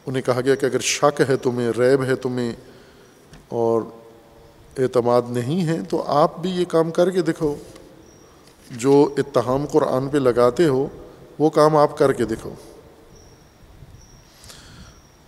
[0.07, 2.53] انہیں کہا گیا کہ اگر شک ہے تمہیں، ریب ہے تمہیں
[3.49, 3.83] اور
[4.79, 7.55] اعتماد نہیں ہے، تو آپ بھی یہ کام کر کے دکھو۔
[8.71, 10.87] جو اتہام قرآن پہ لگاتے ہو،
[11.39, 12.51] وہ کام آپ کر کے دکھو۔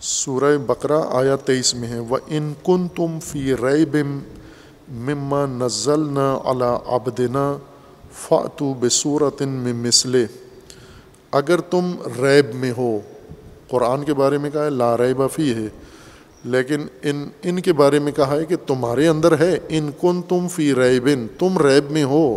[0.00, 4.18] سورہ بقرہ آیا تیئیس میں ہے وہ ان کن تم فی رے بم
[4.88, 7.56] مما نزل نہ علا آبدنا
[8.12, 10.26] فاتو بصورت میں مسلے
[11.32, 12.98] اگر تم ریب میں ہو،
[13.68, 15.68] قرآن کے بارے میں کہا ہے، لا ریب فی ہے
[16.44, 20.48] لیکن ان ان کے بارے میں کہا ہے کہ تمہارے اندر ہے، ان کن تم
[20.48, 22.36] فی ریبن، تم ریب میں ہو۔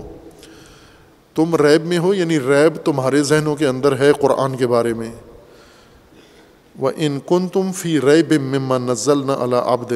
[1.35, 5.11] تم ریب میں ہو یعنی ریب تمہارے ذہنوں کے اندر ہے قرآن کے بارے میں۔
[6.79, 9.93] وہ ان کن تم فی ریب مما نزل نہ اللہ آب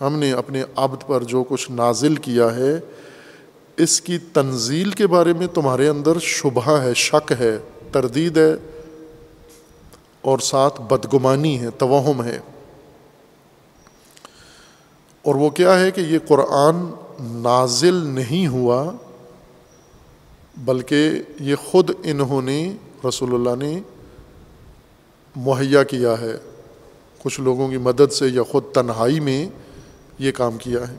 [0.00, 2.80] ہم نے اپنے عبد پر جو کچھ نازل کیا ہے،
[3.76, 7.58] اس کی تنزیل کے بارے میں تمہارے اندر شبہ ہے، شک ہے۔
[7.92, 8.54] تردید ہے
[10.20, 12.38] اور ساتھ بدگمانی ہے، توہم ہے۔
[15.22, 16.76] اور وہ کیا ہے کہ یہ قرآن
[17.20, 18.92] نازل نہیں ہوا،
[20.56, 21.10] بلکہ
[21.40, 22.76] یہ خود انہوں نے،
[23.08, 23.80] رسول اللہ نے
[25.36, 26.32] مہیا کیا ہے۔
[27.22, 29.48] کچھ لوگوں کی مدد سے یا خود تنہائی میں
[30.18, 30.96] یہ کام کیا ہے۔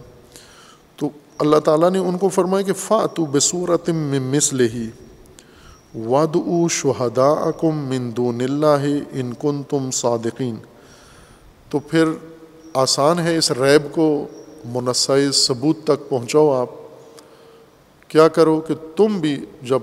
[0.96, 1.10] تو
[1.40, 4.90] اللہ تعالیٰ نے ان کو فرمایا کہ فاتو بصورت میں مسل ہی
[5.96, 10.56] ود او شہدا کم مندون اللہ ان کن تم صادقین
[11.70, 12.04] تو پھر
[12.74, 14.28] آسان ہے اس ریب کو
[14.66, 16.70] منصع ثبوت تک پہنچاؤ آپ۔
[18.08, 19.80] کیا کرو کہ تم بھی جب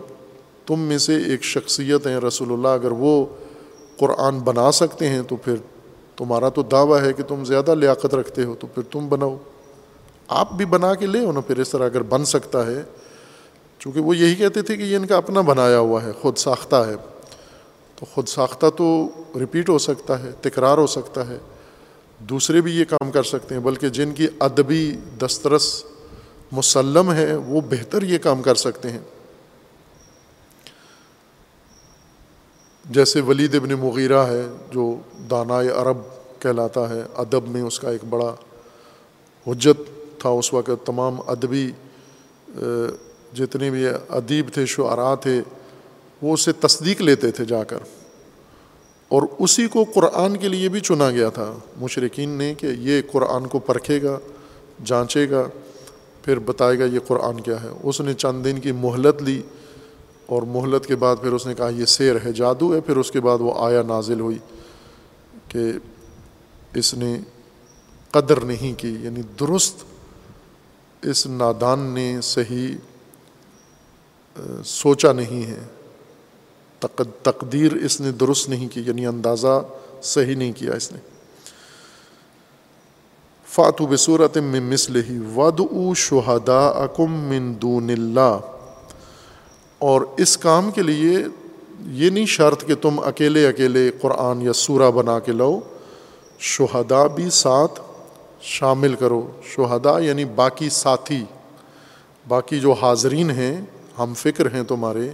[0.67, 3.27] تم میں سے ایک شخصیت ہیں رسول اللہ، اگر وہ
[3.97, 5.55] قرآن بنا سکتے ہیں تو پھر
[6.17, 9.37] تمہارا تو دعویٰ ہے کہ تم زیادہ لیاقت رکھتے ہو، تو پھر تم بناؤ۔
[10.29, 12.83] آپ بھی بنا کے لے نا، پھر اس طرح اگر بن سکتا ہے
[13.87, 16.77] چونکہ وہ یہی کہتے تھے کہ یہ ان کا اپنا بنایا ہوا ہے، خود ساختہ
[16.77, 16.95] ہے۔
[17.97, 21.39] تو خود ساختہ تو رپیٹ ہو سکتا ہے، تکرار ہو سکتا ہے۔
[22.19, 25.85] دوسرے بھی یہ کام کر سکتے ہیں، بلکہ جن کی ادبی دسترس
[26.53, 29.01] مسلم ہے، وہ بہتر یہ کام کر سکتے ہیں۔
[32.91, 34.97] جیسے ولید ابن مغیرہ ہے، جو
[35.31, 35.97] دانائے عرب
[36.39, 38.35] کہلاتا ہے، ادب میں اس کا ایک بڑا
[39.47, 41.73] حجت تھا اس وقت، تمام ادبی
[43.37, 45.43] جتنے بھی ادیب تھے، شعراء تھے،
[46.23, 47.79] وہ اسے تصدیق لیتے تھے جا کر۔
[49.09, 53.47] اور اسی کو قرآن کے لیے بھی چنا گیا تھا۔ مشرقین نے کہ یہ قرآن
[53.47, 54.19] کو پرکھے گا،
[54.85, 55.49] جانچے گا،
[56.23, 59.43] پھر بتائے گا یہ قرآن کیا ہے۔ اس نے چند دن کی مہلت لی
[60.27, 63.11] اور مہلت کے بعد پھر اس نے کہا یہ سیر ہے، جادو ہے۔ پھر اس
[63.11, 64.39] کے بعد وہ آیا نازل ہوئی
[65.49, 65.73] کہ
[66.75, 67.19] اس نے
[68.11, 69.85] قدر نہیں کی یعنی درست
[71.03, 72.96] اس نادان نے صحیح
[74.65, 75.59] سوچا نہیں ہے۔
[77.23, 79.63] تقدیر اس نے درست نہیں کی یعنی اندازہ
[80.03, 80.99] صحیح نہیں کیا اس نے۔
[83.47, 88.39] فاتو بصورت میں مسل ہی ود او شہدا اکم من دون اللہ۔
[89.79, 91.19] اور اس کام کے لیے
[91.87, 95.61] یہ نہیں شرط کہ تم اکیلے اکیلے قرآن یا سورہ بنا کے لو
[96.39, 97.81] شہدا بھی ساتھ
[98.41, 101.25] شامل کرو۔ شہدا یعنی باقی ساتھی،
[102.29, 103.61] باقی جو حاضرین ہیں
[103.99, 105.11] ہم فکر ہیں تمہارے،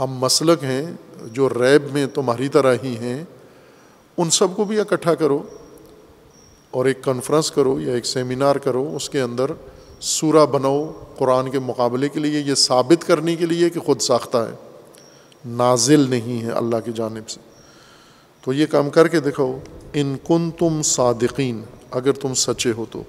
[0.00, 0.92] ہم مسلک ہیں
[1.26, 3.24] جو ریب میں تمہاری طرح ہی ہیں،
[4.18, 5.42] ان سب کو بھی اکٹھا کرو
[6.70, 9.46] اور ایک کانفرنس کرو یا ایک سیمینار کرو، اس کے اندر
[10.00, 14.38] سورہ بناؤ، قرآن کے مقابلے کے لیے، یہ ثابت کرنے کے لیے کہ خود ساختہ
[14.38, 14.54] ہے۔
[15.46, 17.40] نازل نہیں ہے اللہ کی جانب سے۔
[18.44, 19.58] تو یہ کام کر کے دکھاؤ۔
[19.92, 23.02] ان کن تم صادقین، اگر تم سچے ہو تو۔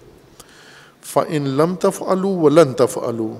[1.03, 3.37] فن لم تف الو و لن تف الو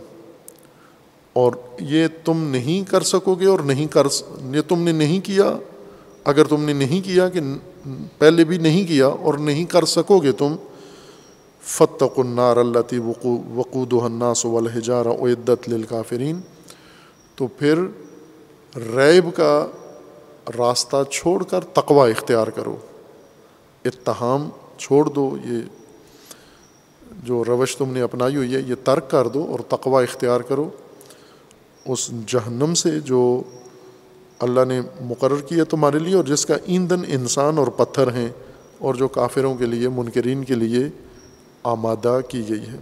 [1.39, 4.07] اور یہ تم نہیں کر سکو گے اور نہیں کر
[4.55, 5.57] یہ تم نے نہیں کیا۔
[6.23, 7.39] اگر تم نے نہیں کیا کہ
[8.17, 10.55] پہلے بھی نہیں کیا اور نہیں کر سکو گے تم
[11.61, 16.39] فتق النار اللہ وقو وقود الناس والحجار عدت للکافرین
[17.35, 17.79] تو پھر
[18.95, 19.67] ریب کا
[20.57, 22.75] راستہ چھوڑ کر تقوی اختیار کرو۔
[23.85, 25.59] اتہام چھوڑ دو، یہ
[27.23, 30.69] جو روش تم نے اپنائی ہوئی ہے، یہ ترک کر دو اور تقوی اختیار کرو۔
[31.91, 33.43] اس جہنم سے جو
[34.39, 38.29] اللہ نے مقرر کیا تمہارے لیے اور جس کا ایندھن انسان اور پتھر ہیں
[38.77, 40.89] اور جو کافروں کے لیے، منکرین کے لیے
[41.63, 42.77] آمادہ کی گئی ہے۔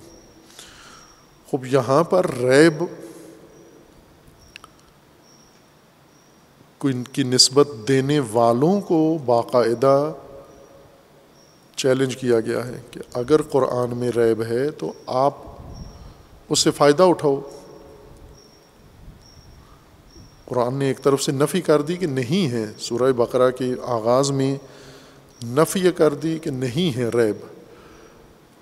[1.47, 2.83] خوب، یہاں پر ریب
[7.13, 10.13] کی نسبت دینے والوں کو باقاعدہ
[11.75, 15.33] چیلنج کیا گیا ہے کہ اگر قرآن میں ریب ہے تو آپ
[16.49, 17.41] اس سے فائدہ اٹھاؤ۔
[20.49, 24.31] قرآن نے ایک طرف سے نفی کر دی کہ نہیں ہے، سورہ بقرہ کے آغاز
[24.31, 24.55] میں
[25.45, 27.35] نفی کر دی کہ نہیں ہے ریب۔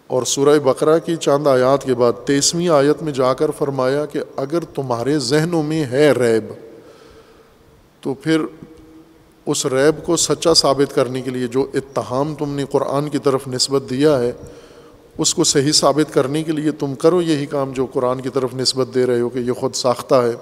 [0.07, 4.19] اور سورہ بقرہ کی چاند آیات کے بعد تیسویں آیت میں جا کر فرمایا کہ
[4.35, 6.53] اگر تمہارے ذہنوں میں ہے ریب،
[8.01, 8.41] تو پھر
[9.45, 13.47] اس ریب کو سچا ثابت کرنے کے لیے جو اتہام تم نے قرآن کی طرف
[13.47, 14.31] نسبت دیا ہے،
[15.17, 18.53] اس کو صحیح ثابت کرنے کے لیے تم کرو یہی کام جو قرآن کی طرف
[18.55, 20.33] نسبت دے رہے ہو کہ یہ خود ساختہ ہے۔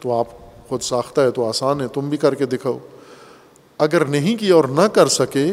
[0.00, 0.26] تو آپ
[0.72, 2.78] خود ساختہ ہے تو آسان ہے، تم بھی کر کے دکھاؤ۔
[3.78, 5.52] اگر نہیں کیا اور نہ کر سکے،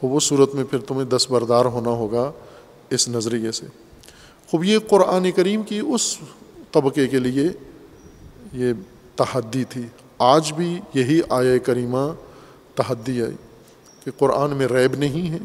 [0.00, 2.32] تو وہ صورت میں پھر تمہیں دس بردار ہونا ہوگا
[2.90, 3.66] اس نظریے سے۔
[4.50, 6.16] خوب، یہ قرآن کریم کی اس
[6.72, 7.48] طبقے کے لیے
[8.52, 8.72] یہ
[9.16, 9.82] تحدی تھی۔
[10.18, 12.12] آج بھی یہی آیا کریمہ
[12.74, 13.36] تحدی آئی
[14.04, 15.38] کہ قرآن میں ریب نہیں ہے۔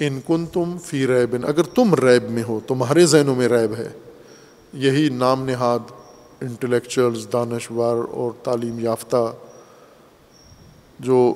[0.00, 3.88] ان کن تم فی ریب اگر تم ریب میں ہو، تمہارے ذہنوں میں ریب ہے۔
[4.72, 5.78] یہی نام نہاد
[6.40, 9.32] انٹلیکچوئلز دانشور اور تعلیم یافتہ
[11.00, 11.34] جو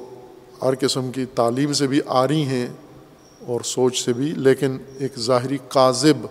[0.62, 2.66] ہر قسم کی تعلیم سے بھی آ رہی ہیں
[3.46, 6.26] اور سوچ سے بھی، لیکن ایک ظاہری کاذب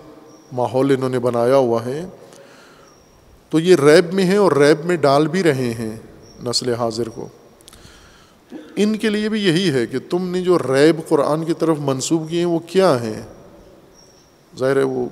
[0.51, 2.05] ماحول انہوں نے بنایا ہوا ہے۔
[3.49, 5.95] تو یہ ریب میں ہے اور ریب میں ڈال بھی رہے ہیں
[6.43, 7.27] نسل حاضر کو۔
[8.75, 12.29] ان کے لیے بھی یہی ہے کہ تم نے جو ریب قرآن کی طرف منسوب
[12.29, 13.21] کیے ہیں وہ کیا ہیں؟
[14.57, 15.05] ظاہر ہے وہ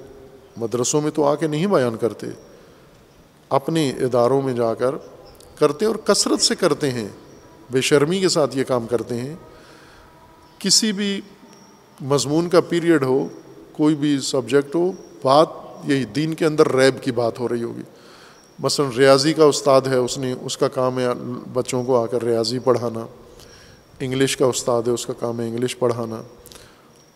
[0.57, 2.27] مدرسوں میں تو آ کے نہیں بیان کرتے۔
[3.49, 4.95] اپنے اداروں میں جا کر
[5.59, 7.07] کرتے اور کثرت سے کرتے ہیں،
[7.71, 9.35] بے شرمی کے ساتھ یہ کام کرتے ہیں۔
[10.59, 11.21] کسی بھی
[12.01, 13.27] مضمون کا پیریڈ ہو،
[13.71, 14.91] کوئی بھی سبجیکٹ ہو،
[15.23, 15.47] بات
[15.83, 17.81] یہی دین کے اندر ریب کی بات ہو رہی ہوگی۔
[18.59, 21.07] مثلاً ریاضی کا استاد ہے، اس نے اس کا کام ہے
[21.53, 23.05] بچوں کو آ کر ریاضی پڑھانا۔
[23.99, 26.21] انگلش کا استاد ہے، اس کا کام ہے انگلش پڑھانا۔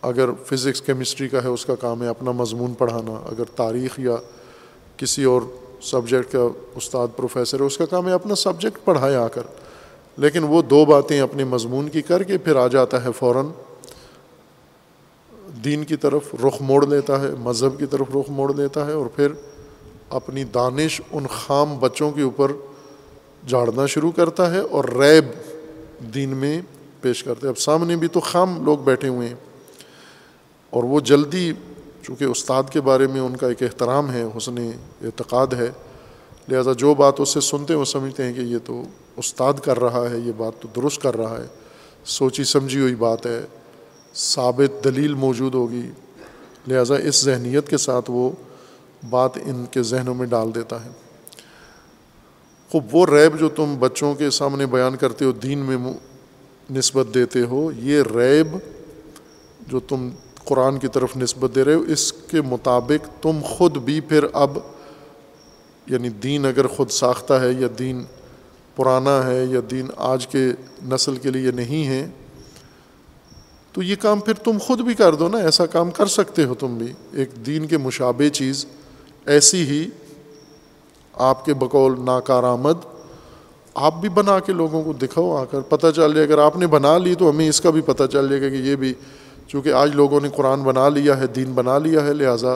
[0.01, 4.15] اگر فزکس کیمسٹری کا ہے، اس کا کام ہے اپنا مضمون پڑھانا۔ اگر تاریخ یا
[4.97, 5.41] کسی اور
[5.81, 9.41] سبجیکٹ کا استاد پروفیسر ہے، اس کا کام ہے اپنا سبجیکٹ پڑھائے آ کر۔
[10.17, 13.47] لیکن وہ دو باتیں اپنے مضمون کی کر کے پھر آ جاتا ہے فوراً۔
[15.65, 19.05] دین کی طرف رخ موڑ لیتا ہے، مذہب کی طرف رخ موڑ لیتا ہے اور
[19.05, 19.27] پھر
[20.09, 22.51] اپنی دانش ان خام بچوں کے اوپر
[23.47, 25.25] جھاڑنا شروع کرتا ہے اور ریب
[26.13, 26.61] دین میں
[27.01, 29.35] پیش کرتے اب سامنے بھی تو خام لوگ بیٹھے ہوئے ہیں
[30.69, 31.53] اور وہ جلدی
[32.01, 34.71] چونکہ استاد کے بارے میں ان کا ایک احترام ہے، حسن
[35.01, 35.71] اعتقاد ہے۔
[36.47, 38.83] لہٰذا جو بات اس سے سنتے ہیں، وہ سمجھتے ہیں کہ یہ تو
[39.17, 41.47] استاد کر رہا ہے، یہ بات تو درست کر رہا ہے۔
[42.05, 43.45] سوچی سمجھی ہوئی بات ہے،
[44.15, 45.91] ثابت دلیل موجود ہوگی۔
[46.67, 48.29] لہٰذا اس ذہنیت کے ساتھ وہ
[49.09, 50.89] بات ان کے ذہنوں میں ڈال دیتا ہے۔
[52.71, 55.77] خوب، وہ ریب جو تم بچوں کے سامنے بیان کرتے ہو، دین میں
[56.71, 58.57] نسبت دیتے ہو، یہ ریب
[59.67, 60.09] جو تم
[60.45, 64.57] قرآن کی طرف نسبت دے رہے ہو، اس کے مطابق تم خود بھی پھر اب
[65.87, 68.03] یعنی دین اگر خود ساختہ ہے یا دین
[68.75, 70.47] پرانا ہے یا دین آج کے
[70.89, 72.05] نسل کے لیے نہیں ہے،
[73.73, 76.53] تو یہ کام پھر تم خود بھی کر دو نا، ایسا کام کر سکتے ہو
[76.53, 78.65] تم بھی۔ ایک دین کے مشابہ چیز
[79.25, 79.87] ایسی ہی
[81.13, 82.85] آپ کے بقول ناکارآمد
[83.75, 86.67] آپ بھی بنا کے لوگوں کو دکھاؤ، آ کر پتہ چل جائے، اگر آپ نے
[86.67, 88.93] بنا لی تو ہمیں اس کا بھی پتہ چل جائے گا کہ یہ بھی
[89.51, 92.53] چونکہ آج لوگوں نے قرآن بنا لیا ہے، دین بنا لیا ہے، لہٰذا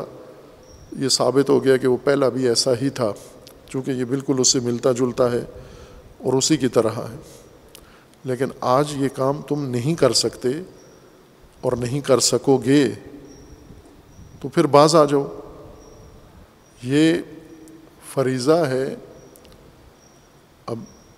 [0.99, 3.11] یہ ثابت ہو گیا کہ وہ پہلا بھی ایسا ہی تھا،
[3.69, 5.45] چونکہ یہ بالکل اس سے ملتا جلتا ہے
[6.17, 7.17] اور اسی کی طرح ہے۔
[8.23, 10.47] لیکن آج یہ کام تم نہیں کر سکتے
[11.61, 12.89] اور نہیں کر سکو گے،
[14.41, 15.39] تو پھر باز آ جاؤ۔
[16.83, 17.13] یہ
[18.13, 18.95] فریضہ ہے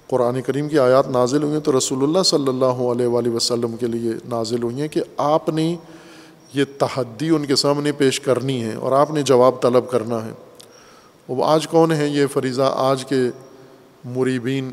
[0.08, 3.76] قرآن کریم کی آیات نازل ہوئی ہیں تو رسول اللہ صلی اللہ علیہ وآلہ وسلم
[3.76, 5.76] کے لیے نازل ہوئی ہیں کہ آپ نے
[6.54, 10.32] یہ تحدی ان کے سامنے پیش کرنی ہے اور آپ نے جواب طلب کرنا ہے۔
[11.28, 13.20] وہ آج کون ہے یہ فریضہ آج کے
[14.06, 14.72] مریبین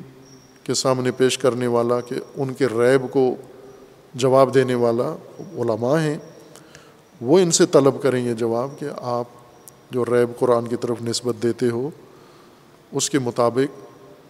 [0.65, 3.35] کے سامنے پیش کرنے والا کہ ان کے ریب کو
[4.15, 5.13] جواب دینے والا
[5.59, 6.19] علماء ہیں؟
[7.21, 9.25] وہ ان سے طلب کریں یہ جواب کہ آپ
[9.91, 11.91] جو ریب قرآن کی طرف نسبت دیتے ہو،
[12.93, 13.84] اس کے مطابق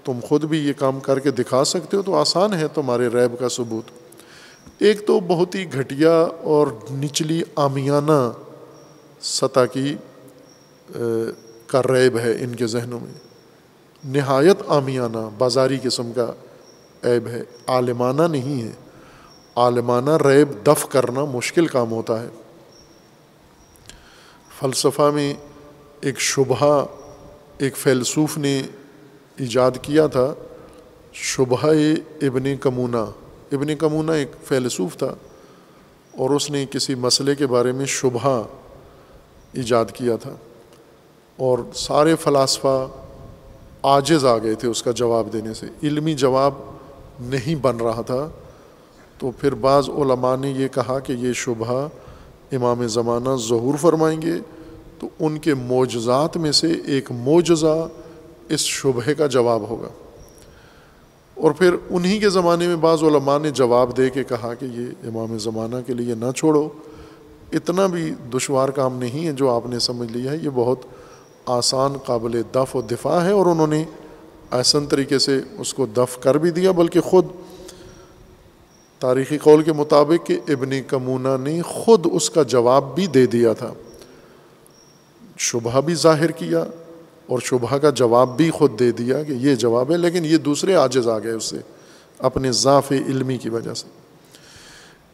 [0.05, 3.39] تم خود بھی یہ کام کر کے دکھا سکتے ہو تو آسان ہے تمہارے ریب
[3.39, 3.85] کا ثبوت۔
[4.79, 8.33] ایک تو بہت ہی گھٹیا اور نچلی آمیانہ
[9.21, 9.97] سطح کی
[11.67, 13.13] کا ریب ہے ان کے ذہنوں میں۔
[14.05, 16.33] نہایت آمیانہ، بازاری قسم کا
[17.05, 18.73] عیب ہے۔ عالمانہ نہیں ہے۔
[19.57, 22.29] عالمانہ ریب دف کرنا مشکل کام ہوتا ہے۔
[24.61, 25.35] فلسفہ میں
[26.01, 26.87] ایک شبہ،
[27.59, 28.63] ایک فیلسوف نے
[29.37, 30.35] ایجاد کیا تھا،
[31.13, 31.67] شبہ
[32.23, 32.97] ابن کمونہ۔
[33.53, 35.15] ابن کمونہ ایک فیلسوف تھا
[36.17, 38.43] اور اس نے کسی مسئلے کے بارے میں شبہ
[39.53, 40.37] ایجاد کیا تھا۔
[41.37, 42.89] اور سارے فلاسفہ
[43.83, 46.55] عاجز آ گئے تھے اس کا جواب دینے سے۔ علمی جواب
[47.21, 48.29] نہیں بن رہا تھا۔
[49.19, 51.89] تو پھر بعض علماء نے یہ کہا کہ یہ شبہ
[52.53, 54.35] امام زمانہ ظہور فرمائیں گے۔
[55.01, 57.89] تو ان کے معجزات میں سے ایک معجزہ
[58.49, 59.89] اس شبہ کا جواب ہوگا۔
[61.35, 64.87] اور پھر انہی کے زمانے میں بعض علماء نے جواب دے کے کہا کہ یہ
[65.09, 66.69] امام زمانہ کے لیے نہ چھوڑو۔
[67.53, 70.79] اتنا بھی دشوار کام نہیں ہے جو آپ نے سمجھ لیا ہے۔ یہ بہت
[71.47, 73.85] آسان قابل دف و دفاع ہے اور انہوں نے
[74.53, 77.27] احسن طریقے سے اس کو دف کر بھی دیا، بلکہ خود
[78.99, 83.53] تاریخی قول کے مطابق کہ ابن کمونہ نے خود اس کا جواب بھی دے دیا
[83.53, 83.75] تھا۔
[85.39, 86.65] شبہ بھی ظاہر کیا۔
[87.27, 90.75] اور شبہ کا جواب بھی خود دے دیا کہ یہ جواب ہے، لیکن یہ دوسرے
[90.75, 91.57] عاجز آ گئے اس سے،
[92.19, 93.87] اپنے ضعف علمی کی وجہ سے۔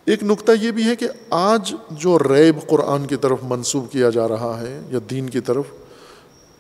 [0.05, 4.29] ایک نقطہ یہ بھی ہے کہ آج جو ریب قرآن کی طرف منسوب کیا جا
[4.29, 5.65] رہا ہے یا دین کی طرف،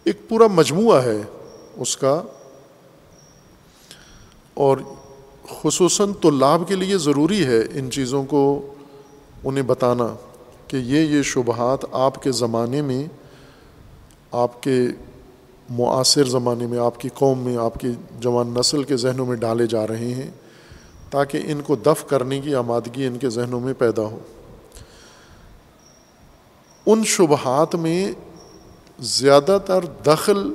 [0.05, 1.20] ایک پورا مجموعہ ہے
[1.76, 2.22] اس کا۔
[4.55, 4.76] اور
[5.62, 8.74] خصوصاً طلاب کے لیے ضروری ہے ان چیزوں کو
[9.44, 10.07] انہیں بتانا
[10.66, 13.05] کہ یہ یہ شبہات آپ کے زمانے میں
[14.32, 14.86] آپ کے
[15.71, 17.89] معاصر زمانے میں آپ کی قوم میں، آپ کی
[18.21, 20.31] جوان نسل کے ذہنوں میں ڈالے جا رہے ہیں
[21.11, 24.18] تاکہ ان کو دف کرنے کی آمادگی ان کے ذہنوں میں پیدا ہو۔
[26.87, 28.12] ان شبہات میں
[28.99, 30.53] زیادہ تر دخل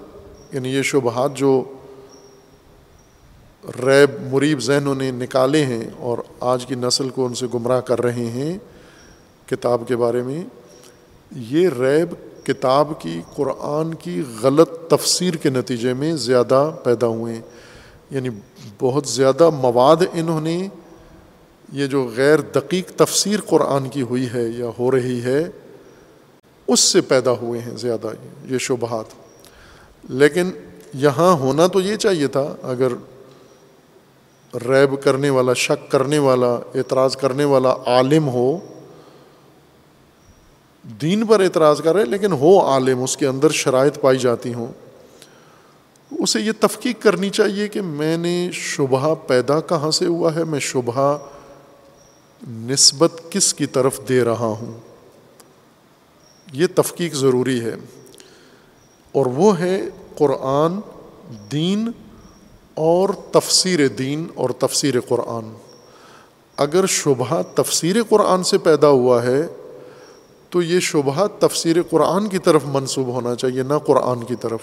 [0.54, 1.64] یعنی یہ شبہات جو
[3.64, 8.02] ریب، مریب ذہنوں نے نکالے ہیں اور آج کی نسل کو ان سے گمراہ کر
[8.02, 8.58] رہے ہیں
[9.46, 10.44] کتاب کے بارے میں،
[11.32, 12.14] یہ ریب
[12.46, 17.42] کتاب کی، قرآن کی غلط تفسیر کے نتیجے میں زیادہ پیدا ہوئے ہیں۔
[18.12, 18.30] یعنی
[18.82, 20.68] بہت زیادہ مواد انہوں نے
[21.74, 25.50] یہ جو غیر دقیق تفسیر قرآن کی ہوئی ہے یا ہو رہی ہے،
[26.68, 28.08] اس سے پیدا ہوئے ہیں زیادہ
[28.54, 29.06] یہ شبہات۔
[30.10, 30.52] لیکن
[30.94, 32.88] یہاں ہونا تو یہ چاہیے تھا، اگر
[34.54, 38.60] ریب کرنے والا، شک کرنے والا، اعتراض کرنے والا عالم ہو
[41.02, 44.68] دین پر اعتراض کر رہے لیکن ہو عالم، اس کے اندر شرائط پائی جاتی ہوں۔
[46.12, 50.60] اسے یہ تفقیق کرنی چاہیے کہ میں نے شبہ پیدا کہاں سے ہوا ہے، میں
[50.60, 51.18] شبہ
[52.50, 54.80] نسبت کس کی طرف دے رہا ہوں۔
[56.54, 57.76] یہ تفقیق ضروری ہے۔
[59.12, 59.82] اور وہ ہے
[60.18, 60.80] قرآن،
[61.52, 61.92] دین
[62.74, 65.56] اور تفسیر دین اور تفسیر قرآن۔
[66.58, 69.48] اگر شبہ تفسیر قرآن سے پیدا ہوا ہے
[70.56, 74.60] تو یہ شبہ تفسیر قرآن کی طرف منسوب ہونا چاہیے، نہ قرآن کی طرف۔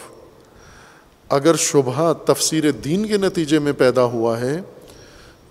[1.29, 4.61] اگر شبہ تفسیر دین کے نتیجے میں پیدا ہوا ہے،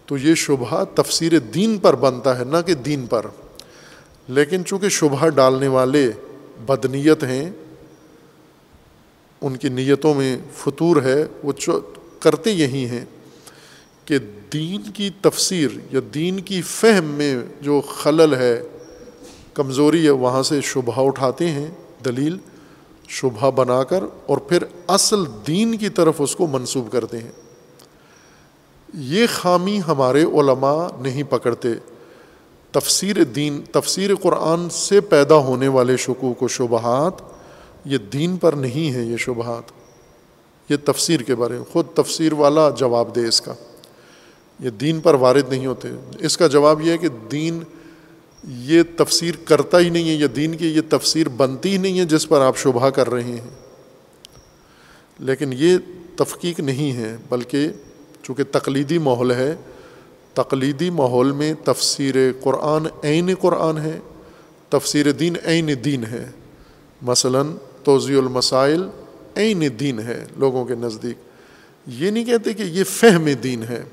[0.05, 3.25] تو یہ شبہ تفسیر دین پر بنتا ہے، نہ کہ دین پر۔
[4.27, 6.11] لیکن چونکہ شبہ ڈالنے والے
[6.65, 7.51] بدنیت ہیں،
[9.41, 11.53] ان کی نیتوں میں فطور ہے، وہ
[12.19, 13.05] کرتے یہی ہیں
[14.05, 14.17] کہ
[14.53, 18.63] دین کی تفسیر یا دین کی فہم میں جو خلل ہے
[19.53, 21.67] کمزوری ہے، وہاں سے شبہ اٹھاتے ہیں
[22.05, 22.37] دلیل،
[23.07, 27.31] شبہ بنا کر اور پھر اصل دین کی طرف اس کو منسوب کرتے ہیں۔
[28.93, 31.67] یہ خامی ہمارے علماء نہیں پکڑتے۔
[32.71, 37.13] تفسیر دین، تفسیر قرآن سے پیدا ہونے والے شکوک و شبہات،
[37.85, 39.63] یہ دین پر نہیں ہے یہ شبہات۔
[40.71, 43.53] یہ تفسیر کے بارے میں، خود تفسیر والا جواب دے اس کا۔
[44.59, 45.87] یہ دین پر وارد نہیں ہوتے۔
[46.19, 47.59] اس کا جواب یہ ہے کہ دین
[48.47, 52.05] یہ تفسیر کرتا ہی نہیں ہے یا دین کی یہ تفسیر بنتی ہی نہیں ہے
[52.05, 53.49] جس پر آپ شبہ کر رہے ہیں۔
[55.19, 55.77] لیکن یہ
[56.15, 57.69] تفقیق نہیں ہے، بلکہ
[58.23, 59.55] چونکہ تقلیدی ماحول ہے،
[60.33, 63.99] تقلیدی ماحول میں تفسیر قرآن عین قرآن ہے،
[64.69, 66.29] تفسیر دین عین دین ہے۔
[67.01, 67.41] مثلا
[67.83, 68.83] توضیع المسائل
[69.35, 71.17] عین دین ہے لوگوں کے نزدیک۔
[71.87, 73.83] یہ نہیں کہتے کہ یہ فہم دین ہے۔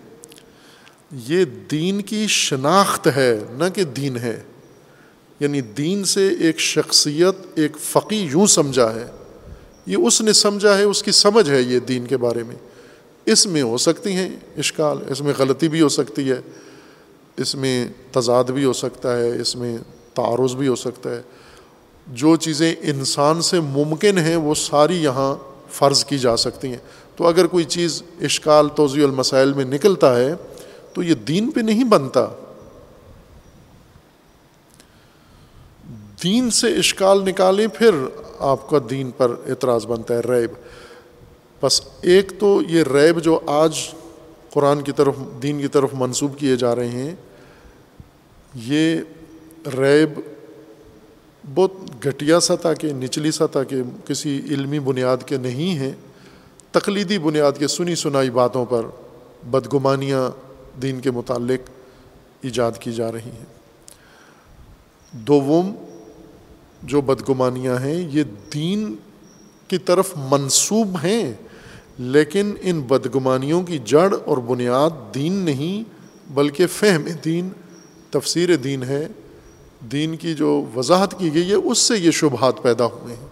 [1.12, 4.42] یہ دین کی شناخت ہے، نہ کہ دین ہے۔
[5.40, 9.06] یعنی دین سے ایک شخصیت ایک فقی یوں سمجھا ہے۔
[9.86, 12.56] یہ اس نے سمجھا ہے، اس کی سمجھ ہے یہ دین کے بارے میں۔
[13.26, 16.40] اس میں ہو سکتی ہیں اشکال، اس میں غلطی بھی ہو سکتی ہے۔
[17.36, 19.78] اس میں تضاد بھی ہو سکتا ہے، اس میں
[20.14, 21.22] تعارض بھی ہو سکتا ہے۔
[22.06, 25.36] جو چیزیں انسان سے ممکن ہیں، وہ ساری یہاں
[25.70, 30.34] فرض کی جا سکتی ہیں۔ تو اگر کوئی چیز اشکال توضیع المسائل میں نکلتا ہے
[30.98, 32.26] تو یہ دین پہ نہیں بنتا۔
[36.22, 37.90] دین سے اشکال نکالیں، پھر
[38.38, 40.50] آپ کا دین پر اعتراض بنتا ہے ریب۔
[41.62, 43.78] بس ایک تو یہ ریب جو آج
[44.50, 47.14] قرآن کی طرف، دین کی طرف منسوب کیے جا رہے ہیں،
[48.54, 48.96] یہ
[49.66, 50.20] ریب
[51.54, 51.72] بہت
[52.04, 55.92] گھٹیا سطح کے نچلی سطح کے کسی علمی بنیاد کے نہیں ہیں،
[56.70, 58.86] تقلیدی بنیاد کے سنی سنائی باتوں پر
[59.50, 60.47] بدگمانیاں
[60.82, 61.70] دین کے متعلق
[62.42, 63.44] ایجاد کی جا رہی ہیں۔
[65.12, 65.74] دوم
[66.82, 68.22] جو بدگمانیاں ہیں، یہ
[68.54, 68.96] دین
[69.68, 71.32] کی طرف منسوب ہیں،
[71.98, 75.84] لیکن ان بدگمانیوں کی جڑ اور بنیاد دین نہیں،
[76.34, 77.48] بلکہ فہم دین،
[78.10, 79.08] تفسیر دین ہے۔
[79.80, 83.26] دین کی جو وضاحت کی گئی ہے، اس سے یہ شبہات پیدا ہوئے ہیں۔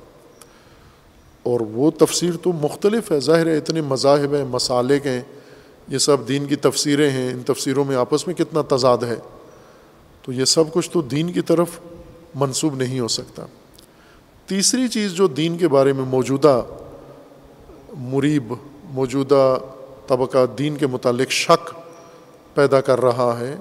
[1.43, 5.23] اور وہ تفسیر تو مختلف ہے، ظاہر ہے اتنے مذاہب ہیں، مسالک ہیں
[5.89, 9.17] یہ سب دین کی تفسیریں ہیں، ان تفسیروں میں آپس میں کتنا تضاد ہے؟
[10.23, 11.79] تو یہ سب کچھ تو دین کی طرف
[12.35, 13.47] منسوب نہیں ہو سکتا۔
[14.47, 16.63] تیسری چیز جو دین کے بارے میں موجودہ
[17.99, 18.53] مریب،
[18.85, 19.59] موجودہ
[20.07, 21.71] طبقہ دین کے متعلق شک
[22.55, 23.57] پیدا کر رہا ہے،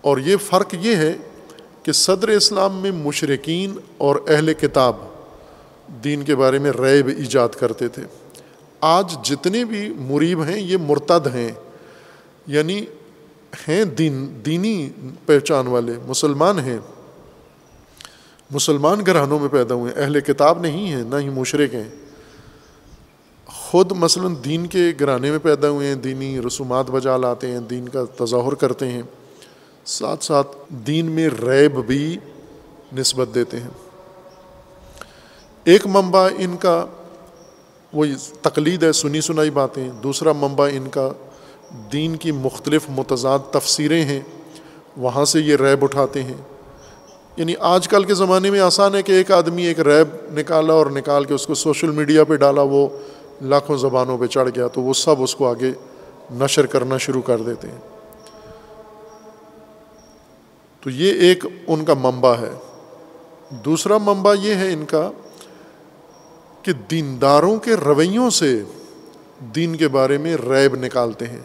[0.00, 1.16] اور یہ فرق یہ ہے
[1.82, 4.96] کہ صدر اسلام میں مشرقین اور اہل کتاب
[6.04, 8.02] دین کے بارے میں ریب ایجاد کرتے تھے۔
[8.86, 11.52] آج جتنے بھی مریب ہیں، یہ مرتد ہیں۔
[12.46, 12.84] یعنی
[13.68, 14.90] ہیں دین، دینی
[15.26, 16.78] پہچان والے، مسلمان ہیں۔
[18.50, 21.88] مسلمان گھرانوں میں پیدا ہوئے ہیں۔ اہل کتاب نہیں ہیں، نہ ہی مشرق ہیں۔
[23.46, 27.88] خود مثلا دین کے گھرانے میں پیدا ہوئے ہیں، دینی رسومات بجا لاتے ہیں، دین
[27.88, 29.02] کا تظاہر کرتے ہیں۔
[29.84, 32.18] ساتھ ساتھ دین میں ریب بھی
[32.96, 33.70] نسبت دیتے ہیں۔
[35.64, 36.86] ایک منبع ان کا
[37.94, 38.04] وہ
[38.42, 41.12] تقلید ہے، سنی سنائی باتیں۔ دوسرا منبع ان کا،
[41.92, 44.20] دین کی مختلف متضاد تفسیریں ہیں،
[44.96, 46.34] وہاں سے یہ ریب اٹھاتے ہیں۔
[47.36, 50.86] یعنی آج کل کے زمانے میں آسان ہے کہ ایک آدمی ایک ریب نکالا اور
[50.86, 52.88] نکال کے اس کو سوشل میڈیا پہ ڈالا، وہ
[53.42, 55.70] لاکھوں زبانوں پہ چڑھ گیا، تو وہ سب اس کو آگے
[56.32, 57.78] نشر کرنا شروع کر دیتے ہیں۔
[60.80, 62.52] تو یہ ایک ان کا منبع ہے۔
[63.64, 65.10] دوسرا منبع یہ ہے ان کا
[66.64, 68.62] کہ دینداروں کے رویوں سے
[69.54, 71.40] دین کے بارے میں ریب نکالتے ہیں۔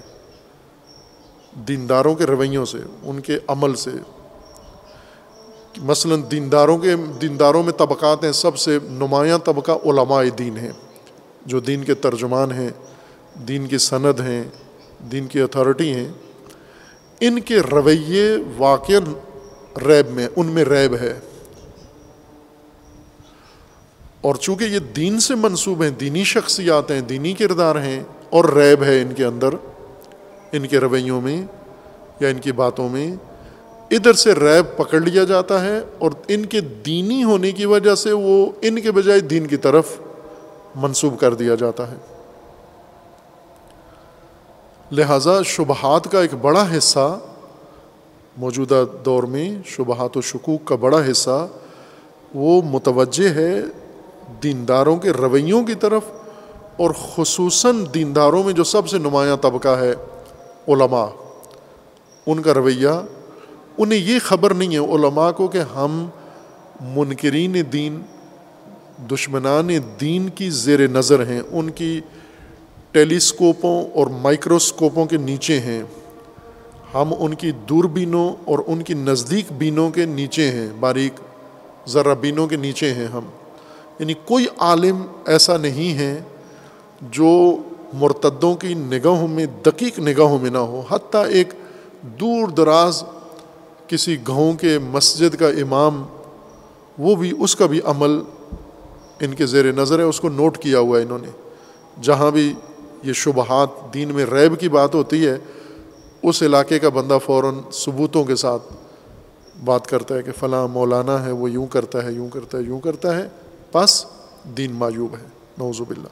[1.68, 3.90] دینداروں کے رویوں سے، ان کے عمل سے۔
[5.78, 10.72] مثلاً دینداروں کے، دینداروں میں طبقات ہیں، سب سے نمایاں طبقہ علماء دین ہیں،
[11.46, 12.70] جو دین کے ترجمان ہیں،
[13.48, 14.44] دین کی سند ہیں،
[15.12, 16.10] دین کی اتھارٹی ہیں۔
[17.20, 18.92] ان کے رویے واقع
[19.88, 21.20] ریب میں، ان میں ریب ہے۔
[24.22, 28.84] اور چونکہ یہ دین سے منسوب ہیں، دینی شخصیات ہیں، دینی کردار ہیں اور ریب
[28.84, 29.50] ہے ان کے اندر،
[30.52, 31.42] ان کے رویوں میں
[32.20, 33.16] یا ان کی باتوں میں،
[33.92, 38.12] ادھر سے ریب پکڑ لیا جاتا ہے اور ان کے دینی ہونے کی وجہ سے
[38.12, 39.86] وہ ان کے بجائے دین کی طرف
[40.76, 41.96] منسوب کر دیا جاتا ہے۔
[44.92, 47.20] لہذا شبہات کا ایک بڑا حصہ
[48.38, 51.48] موجودہ دور میں شبہات و شکوک کا بڑا حصہ
[52.34, 53.62] وہ متوجہ ہے
[54.44, 56.02] دینداروں کے رویوں کی طرف
[56.78, 59.94] اور خصوصاً دینداروں میں جو سب سے نمایاں طبقہ ہے
[60.68, 61.06] علماء،
[62.28, 62.90] ان کا رویہ،
[63.78, 66.10] انہیں یہ خبر نہیں ہے علماء کو کہ ہم
[66.82, 68.02] منکرین دین،
[69.12, 69.70] دشمنان
[70.02, 72.02] دین کی زیر نظر ہیں، ان کی
[72.92, 75.84] ٹیلیسکوپوں اور مائکروسکوپوں کے نیچے ہیں۔
[76.94, 81.20] ہم ان کی دور بینوں اور ان کی نزدیک بینوں کے نیچے ہیں، باریک
[81.90, 83.24] ذرا بینوں کے نیچے ہیں ہم۔
[84.00, 86.22] یعنی کوئی عالم ایسا نہیں ہے
[87.02, 87.58] جو
[87.94, 91.48] مرتدوں کی نگاہوں میں، دقیق نگاہوں میں نہ ہو، حتیٰ ایک
[92.02, 93.04] دور دراز
[93.88, 96.04] کسی گاؤں کے مسجد کا امام،
[97.00, 98.20] وہ بھی اس کا بھی عمل
[99.20, 101.30] ان کے زیر نظر ہے، اس کو نوٹ کیا ہوا ہے انہوں نے۔
[102.02, 102.54] جہاں بھی
[103.04, 105.38] یہ شبہات دین میں ریب کی بات ہوتی ہے،
[106.24, 108.62] اس علاقے کا بندہ فوراً ثبوتوں کے ساتھ
[109.66, 112.80] بات کرتا ہے کہ فلاں مولانا ہے، وہ یوں کرتا ہے، یوں کرتا ہے، یوں
[112.80, 113.28] کرتا ہے۔
[113.74, 114.06] بس
[114.58, 115.26] دین معیوب ہے
[115.58, 116.08] نوزب باللہ۔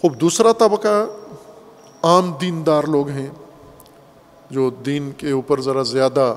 [0.00, 1.06] خوب، دوسرا طبقہ
[2.02, 3.30] عام دیندار لوگ ہیں
[4.50, 6.34] جو دین کے اوپر ذرا زیادہ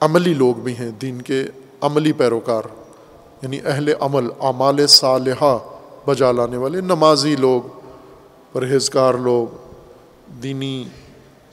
[0.00, 1.44] عملی لوگ بھی ہیں، دین کے
[1.80, 2.62] عملی پیروکار
[3.42, 5.58] یعنی اہل عمل، اعمال صالحہ
[6.06, 7.62] بجا لانے والے نمازی لوگ،
[8.52, 9.56] پرہیزگار لوگ،
[10.42, 10.84] دینی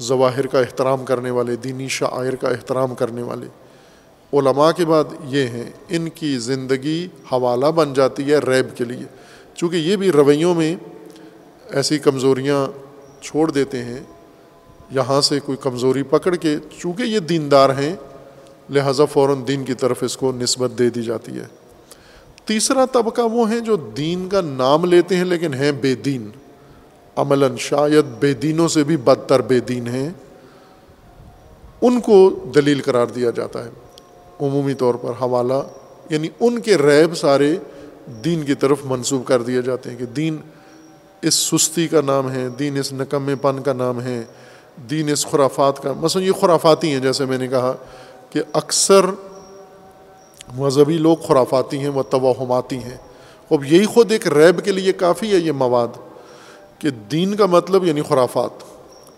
[0.02, 3.48] ظواہر کا احترام کرنے والے، دینی شاعر کا احترام کرنے والے۔
[4.34, 9.06] علماء کے بعد یہ ہیں، ان کی زندگی حوالہ بن جاتی ہے ریب کے لیے۔
[9.56, 10.76] چونکہ یہ بھی رویوں میں
[11.70, 12.68] ایسی کمزوریاں
[13.24, 14.00] چھوڑ دیتے ہیں،
[14.92, 17.96] یہاں سے کوئی کمزوری پکڑ کے چونکہ یہ دیندار ہیں،
[18.70, 21.46] لہٰذا فوراً دین کی طرف اس کو نسبت دے دی جاتی ہے۔
[22.46, 26.30] تیسرا طبقہ وہ ہیں جو دین کا نام لیتے ہیں لیکن ہیں بے دین۔
[27.16, 30.10] عملاً شاید بے دینوں سے بھی بدتر بے دین ہیں۔
[31.82, 33.70] ان کو دلیل قرار دیا جاتا ہے۔
[34.42, 35.62] عمومی طور پر حوالہ
[36.10, 37.56] یعنی ان کے ریب سارے
[38.26, 40.38] دین کی طرف منسوب کر دیے جاتے ہیں کہ دین
[41.22, 44.24] اس سستی کا نام ہے، دین اس نکم پن کا نام ہے،
[44.90, 47.74] دین اس خرافات کا، مثلاً یہ خرافاتی ہیں جیسے میں نے کہا
[48.30, 49.06] کہ اکثر
[50.56, 52.98] مذہبی لوگ خرافاتی ہیں وہ توہماتی ہیں۔
[53.52, 55.88] اب یہی خود ایک ریب کے لیے کافی ہے یہ مواد
[56.80, 58.64] کہ دین کا مطلب یعنی خرافات،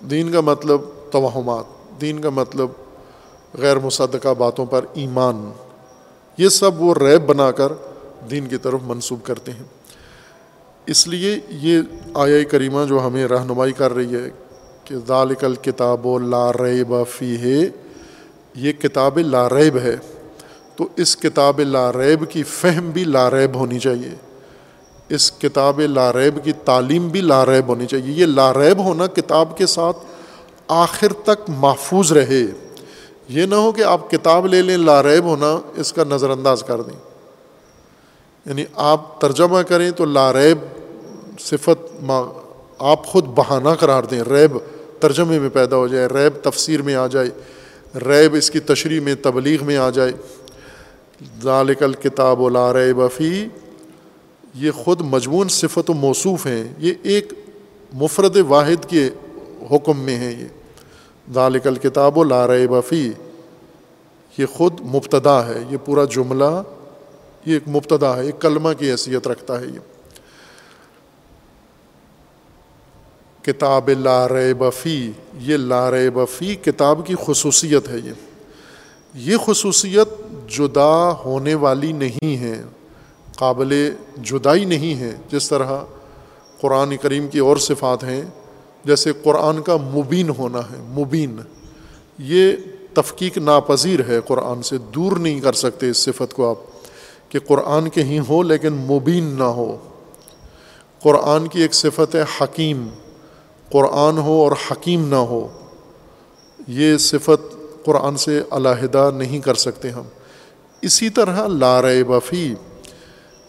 [0.10, 2.68] دین کا مطلب توہمات، دین کا مطلب
[3.58, 5.52] غیر مصدقہ باتوں پر ایمان۔
[6.38, 7.72] یہ سب وہ ریب بنا کر
[8.32, 9.64] دین کی طرف منسوب کرتے ہیں۔
[10.86, 11.82] اس لیے یہ
[12.14, 14.30] آیا کریمہ جو ہمیں رہنمائی کر رہی ہے
[14.84, 17.70] کہ ذالک الکتاب و لا ریب فی ہے
[18.56, 19.96] یہ کتاب لا ریب ہے۔
[20.76, 24.16] تو اس کتاب لا ریب کی فہم بھی لا ریب ہونی چاہیے۔
[25.10, 29.08] اس کتاب لا ریب کی تعلیم بھی لا ریب ہونی چاہیے۔ یہ لا ریب ہونا
[29.08, 29.98] کتاب کے ساتھ
[30.68, 32.46] آخر تک محفوظ رہے۔
[33.30, 36.64] یہ نہ ہو کہ آپ کتاب لے لیں لا ریب ہونا اس کا نظر انداز
[36.64, 37.00] کر دیں۔
[38.46, 40.58] یعنی آپ ترجمہ کریں تو لا ریب
[41.40, 42.10] صفت
[42.80, 44.58] آپ خود بہانہ قرار دیں۔ ریب
[45.00, 47.30] ترجمے میں پیدا ہو جائے، ریب تفسیر میں آ جائے،
[47.96, 50.12] ریب اس کی تشریح میں، تبلیغ میں آ جائے۔
[51.44, 53.46] ذالک الکتاب و لا ریب فی،
[54.56, 57.34] یہ خود مجمون صفت و موصوف ہیں۔ یہ ایک
[57.94, 59.10] مفرد واحد کے
[59.72, 60.48] حکم میں ہیں یہ۔
[61.34, 63.12] ذالک الکتاب و لا ریب فی۔
[64.38, 66.62] یہ خود مبتدا ہے، یہ پورا جملہ،
[67.46, 69.80] یہ ایک مبتدا ہے، ایک کلمہ کی حیثیت رکھتا ہے یہ۔
[73.46, 78.12] کتاب لا بفی یہ لا بفی کتاب کی خصوصیت ہے یہ۔
[79.14, 80.08] یہ خصوصیت
[80.50, 82.64] جدا ہونے والی نہیں ہے،
[83.36, 85.80] قابل جدائی نہیں ہے۔ جس طرح
[86.62, 88.22] قرآن کریم کی اور صفات ہیں
[88.86, 91.40] جیسے قرآن کا مبین ہونا ہے، مبین۔
[92.20, 92.54] یہ
[92.94, 96.56] تفقیق ناپذیر ہے قرآن سے، دور نہیں کر سکتے اس صفت کو آپ
[97.32, 99.78] کہ قرآن کے ہی ہو لیکن مبین نہ ہو۔
[101.04, 102.88] قرآن کی ایک صفت ہے حکیم،
[103.72, 105.48] قرآن ہو اور حکیم نہ ہو۔
[106.68, 107.56] یہ صفت
[107.86, 110.04] قرآن سے علیحدہ نہیں کر سکتے ہم۔
[110.82, 112.54] اسی طرح لار بفی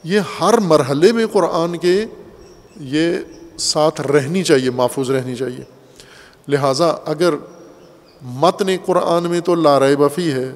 [0.05, 2.05] یہ ہر مرحلے میں قرآن کے
[2.81, 3.17] یہ
[3.63, 5.65] ساتھ رہنی چاہیے، محفوظ رہنی چاہیے۔
[6.49, 7.35] لہٰذا اگر
[8.23, 10.53] متن قرآن میں تو لار بفی ہے،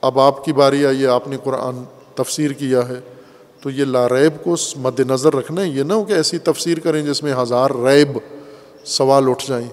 [0.00, 3.00] اب آپ کی باری آئی ہے آپ نے قرآن تفسیر کیا ہے،
[3.60, 6.78] تو یہ لا ریب کو مد نظر رکھنا ہے، یہ نہ ہو کہ ایسی تفسیر
[6.78, 8.18] کریں جس میں ہزار ریب
[8.84, 9.68] سوال اٹھ جائیں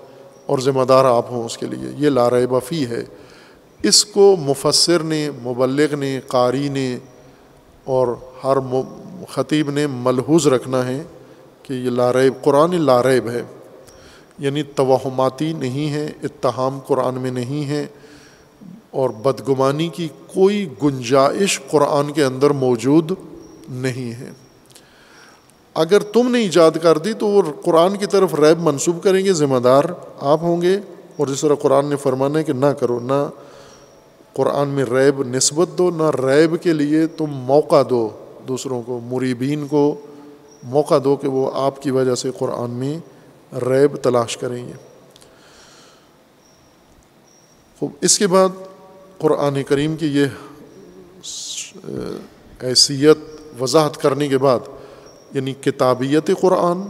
[0.45, 3.05] اور ذمہ دار آپ ہوں اس کے لیے۔ یہ لا ریب فی ہے۔
[3.83, 6.97] اس کو مفسر نے، مبلغ نے، قاری نے
[7.83, 8.07] اور
[8.43, 8.57] ہر
[9.29, 11.03] خطیب نے ملحوظ رکھنا ہے۔
[11.63, 13.43] کہ یہ لاریب، قرآن لاریب ہے
[14.39, 17.87] یعنی توہماتی نہیں ہے، اتہام قرآن میں نہیں ہے،
[18.91, 23.11] اور بدگمانی کی کوئی گنجائش قرآن کے اندر موجود
[23.69, 24.31] نہیں ہے۔
[25.73, 29.33] اگر تم نے ایجاد کر دی تو وہ قرآن کی طرف ریب منسوب کریں گے،
[29.33, 29.83] ذمہ دار
[30.19, 30.79] آپ ہوں گے۔
[31.17, 33.29] اور جس طرح قرآن نے فرمانا ہے کہ نہ کرو، نہ
[34.33, 38.09] قرآن میں ریب نسبت دو، نہ ریب کے لیے تم موقع دو
[38.47, 39.95] دوسروں کو، مریبین کو
[40.63, 42.99] موقع دو کہ وہ آپ کی وجہ سے قرآن میں
[43.55, 44.73] ریب تلاش کریں گے۔
[47.79, 48.49] خوب، اس کے بعد
[49.17, 50.25] قرآن کریم کی یہ
[52.63, 53.17] حیثیت
[53.61, 54.59] وضاحت کرنے کے بعد
[55.33, 56.81] یعنی کتابیت قرآن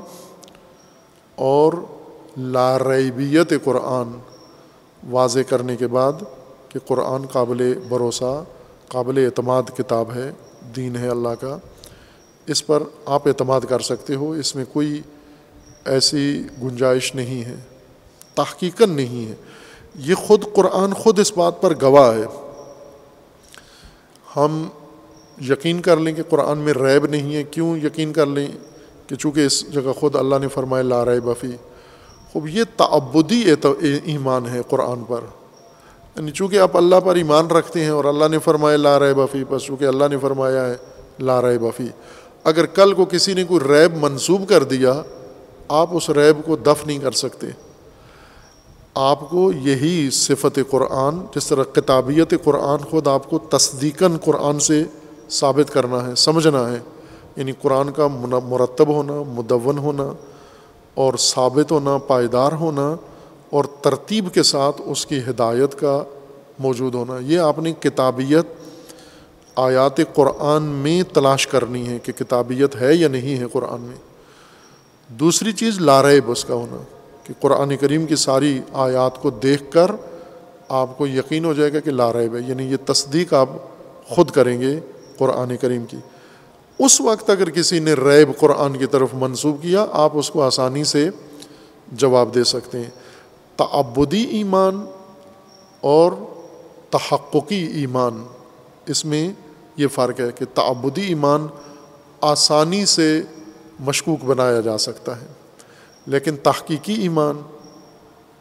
[1.35, 1.73] اور
[2.37, 4.19] لاریبیت قرآن
[5.09, 6.13] واضح کرنے کے بعد
[6.69, 8.43] کہ قرآن قابل بھروسہ،
[8.87, 10.31] قابل اعتماد کتاب ہے،
[10.75, 11.57] دین ہے اللہ کا۔
[12.47, 15.01] اس پر آپ اعتماد کر سکتے ہو، اس میں کوئی
[15.85, 17.55] ایسی گنجائش نہیں ہے
[18.35, 19.35] تحقیق نہیں ہے۔
[19.95, 22.25] یہ خود قرآن خود اس بات پر گواہ ہے۔
[24.35, 24.69] ہم
[25.49, 28.47] یقین کر لیں کہ قرآن میں ریب نہیں ہے۔ کیوں یقین کر لیں؟
[29.07, 31.51] کہ چونکہ اس جگہ خود اللہ نے فرمایا، لا ریب بفی
[32.33, 33.53] خوب، یہ تعبدی
[34.03, 35.19] ایمان ہے قرآن پر۔
[36.15, 39.43] یعنی چونکہ آپ اللہ پر ایمان رکھتے ہیں اور اللہ نے فرمایا، لا ریب بفی
[39.49, 40.75] بس چونکہ اللہ نے فرمایا ہے،
[41.19, 41.87] لا ریب بفی
[42.43, 45.03] اگر کل کو کسی نے کوئی ریب منسوب کر دیا،
[45.67, 47.47] آپ اس ریب کو دف نہیں کر سکتے۔
[48.95, 54.83] آپ کو یہی صفت قرآن، جس طرح کتابیت قرآن خود آپ کو تصدیقاً قرآن سے
[55.29, 56.77] ثابت کرنا ہے، سمجھنا ہے۔
[57.35, 58.07] یعنی قرآن کا
[58.43, 60.13] مرتب ہونا، مدون ہونا
[60.93, 62.95] اور ثابت ہونا، پائیدار ہونا
[63.49, 66.03] اور ترتیب کے ساتھ اس کی ہدایت کا
[66.59, 68.60] موجود ہونا۔ یہ آپ نے کتابیت
[69.55, 73.97] آیات قرآن میں تلاش کرنی ہے کہ کتابیت ہے یا نہیں ہے قرآن میں۔
[75.07, 76.83] دوسری چیز لارب اس کا ہونا
[77.23, 79.91] کہ قرآن کریم کی ساری آیات کو دیکھ کر
[80.69, 83.49] آپ کو یقین ہو جائے گا کہ لارب ہے یعنی یہ تصدیق آپ
[84.07, 84.79] خود کریں گے
[85.17, 85.97] قرآن کریم کی۔
[86.79, 90.83] اس وقت اگر کسی نے ریب قرآن کی طرف منسوخ کیا، آپ اس کو آسانی
[90.83, 91.09] سے
[91.91, 92.89] جواب دے سکتے ہیں۔
[93.57, 94.85] تعبدی ایمان
[95.81, 96.11] اور
[96.89, 98.23] تحققی ایمان،
[98.85, 99.31] اس میں
[99.81, 101.47] یہ فرق ہے کہ تعبدی ایمان
[102.21, 103.21] آسانی سے
[103.79, 105.27] مشکوک بنایا جا سکتا ہے،
[106.07, 107.41] لیکن تحقیقی ایمان،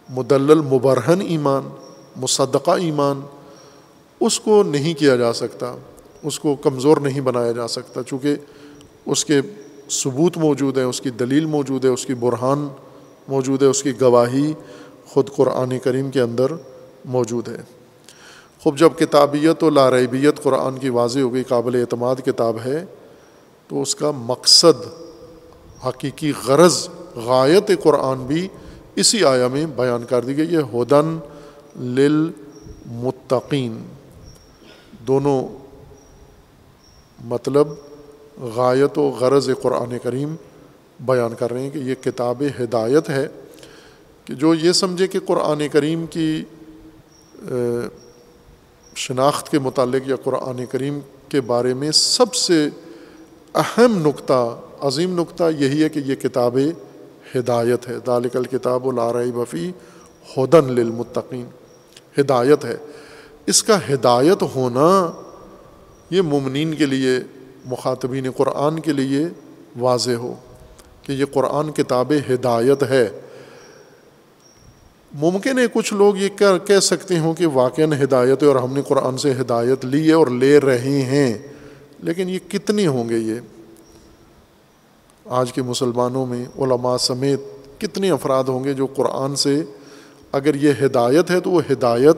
[0.08, 1.68] مدلل مبرہن ایمان،
[2.16, 3.20] مصدقہ ایمان،
[4.20, 5.74] اس کو نہیں کیا جا سکتا،
[6.22, 8.36] اس کو کمزور نہیں بنایا جا سکتا، چونکہ
[9.06, 9.40] اس کے
[9.90, 12.68] ثبوت موجود ہے اس کی دلیل موجود ہے اس کی برہان
[13.28, 14.52] موجود ہے اس کی گواہی
[15.06, 16.52] خود قرآن کریم کے اندر
[17.04, 17.62] موجود ہے۔
[18.62, 22.84] خوب جب کتابیت و لاریبیت قرآن کی واضح ہو گئی، قابل اعتماد کتاب ہے،
[23.70, 24.78] تو اس کا مقصد،
[25.86, 28.48] حقیقی غرض، غایت قرآن بھی
[28.96, 31.18] اسی آیا میں بیان کر دی گئی۔ یہ ہدن
[31.94, 33.78] للمتقین۔
[35.06, 35.40] دونوں
[37.24, 37.68] مطلب
[38.56, 40.34] غایت و غرض قرآن کریم
[41.00, 43.26] بیان کر رہے ہیں کہ یہ کتاب ہدایت ہے،
[44.24, 46.44] کہ جو یہ سمجھے کہ قرآن کریم کی
[49.00, 50.98] شناخت کے متعلق یا قرآن کریم
[51.28, 52.68] کے بارے میں سب سے
[53.54, 56.58] اہم نقطہ، عظیم نقطہ یہی ہے کہ یہ کتاب
[57.36, 59.70] ہدایت ہے۔ دالک الکتاب العرۂ بفی
[60.36, 61.44] ہدن للمتقین۔
[62.20, 62.76] ہدایت ہے۔
[63.46, 65.10] اس کا ہدایت ہونا
[66.10, 67.18] یہ ممنین کے لیے،
[67.64, 69.26] مخاطبین قرآن کے لیے
[69.78, 70.34] واضح ہو
[71.02, 73.08] کہ یہ قرآن کتاب ہدایت ہے۔
[75.12, 76.28] ممکن ہے کچھ لوگ یہ
[76.66, 80.12] کہہ سکتے ہوں کہ واقع ہدایت ہے اور ہم نے قرآن سے ہدایت لی ہے
[80.12, 81.38] اور لے رہے ہیں۔
[81.98, 83.34] لیکن یہ کتنے ہوں گے یہ؟
[85.24, 87.40] آج کے مسلمانوں میں علماء سمیت
[87.80, 89.64] کتنے افراد ہوں گے جو قرآن سے
[90.32, 92.16] اگر یہ ہدایت ہے تو وہ ہدایت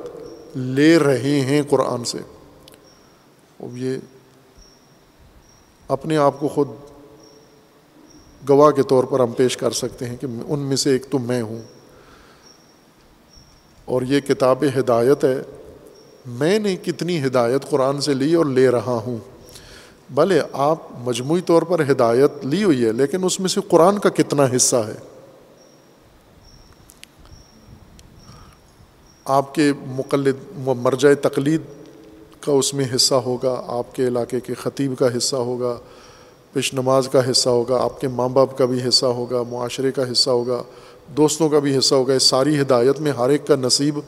[0.57, 2.19] لے رہے ہیں قرآن سے۔
[3.61, 3.97] اب یہ
[5.89, 6.69] اپنے آپ کو خود
[8.49, 11.19] گواہ کے طور پر ہم پیش کر سکتے ہیں کہ ان میں سے ایک تو
[11.19, 11.63] میں ہوں۔
[13.85, 15.43] اور یہ کتاب ہدایت ہے،
[16.27, 19.17] میں نے کتنی ہدایت قرآن سے لی اور لے رہا ہوں۔
[20.11, 24.09] بھلے آپ مجموعی طور پر ہدایت لی ہوئی ہے، لیکن اس میں سے قرآن کا
[24.09, 24.95] کتنا حصہ ہے؟
[29.25, 31.61] آپ کے مقلد، مرجع تقلید
[32.41, 35.79] کا اس میں حصہ ہوگا، آپ کے علاقے کے خطیب کا حصہ ہوگا،
[36.53, 40.13] پیش نماز کا حصہ ہوگا، آپ کے ماں باپ کا بھی حصہ ہوگا، معاشرے کا
[40.13, 40.63] حصہ ہوگا۔
[41.09, 43.99] دوستوں کا بھی حصہ ہوگا، اس ساری ہدایت میں ہر ایک کا نصیب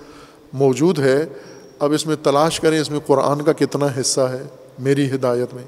[0.53, 1.27] موجود ہے۔
[1.79, 4.43] اب اس میں تلاش کریں، اس میں قرآن کا کتنا حصہ ہے
[4.79, 5.63] میری ہدایت میں۔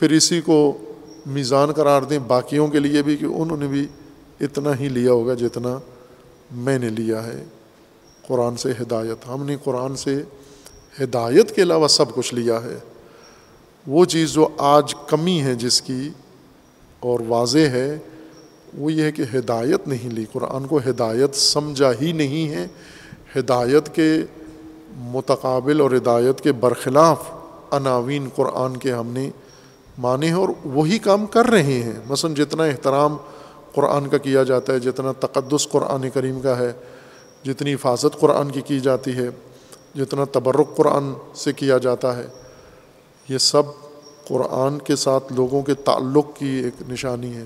[0.00, 0.78] پھر اسی کو
[1.26, 3.86] میزان قرار دیں باقیوں کے لیے بھی، کہ انہوں نے بھی
[4.40, 5.78] اتنا ہی لیا ہوگا جتنا
[6.52, 7.44] میں نے لیا ہے۔
[8.26, 10.22] قرآن سے ہدایت، ہم نے قرآن سے
[11.02, 12.78] ہدایت کے علاوہ سب کچھ لیا ہے۔
[13.86, 16.08] وہ چیز جو آج کمی ہے جس کی
[17.00, 17.98] اور واضح ہے
[18.78, 22.66] وہ یہ ہے کہ ہدایت نہیں لی۔ قرآن کو ہدایت سمجھا ہی نہیں ہے۔
[23.36, 24.22] ہدایت کے
[24.96, 27.30] متقابل اور ہدایت کے برخلاف
[27.70, 29.30] عناوین قرآن کے ہم نے
[29.98, 33.16] مانے ہیں اور وہی کام کر رہے ہیں۔ مثلا جتنا احترام
[33.74, 36.72] قرآن کا کیا جاتا ہے، جتنا تقدس قرآن کریم کا ہے،
[37.44, 39.30] جتنی حفاظت قرآن کی کی جاتی ہے،
[39.94, 42.26] جتنا تبرک قرآن سے کیا جاتا ہے،
[43.28, 43.62] یہ سب
[44.28, 47.44] قرآن کے ساتھ لوگوں کے تعلق کی ایک نشانی ہے۔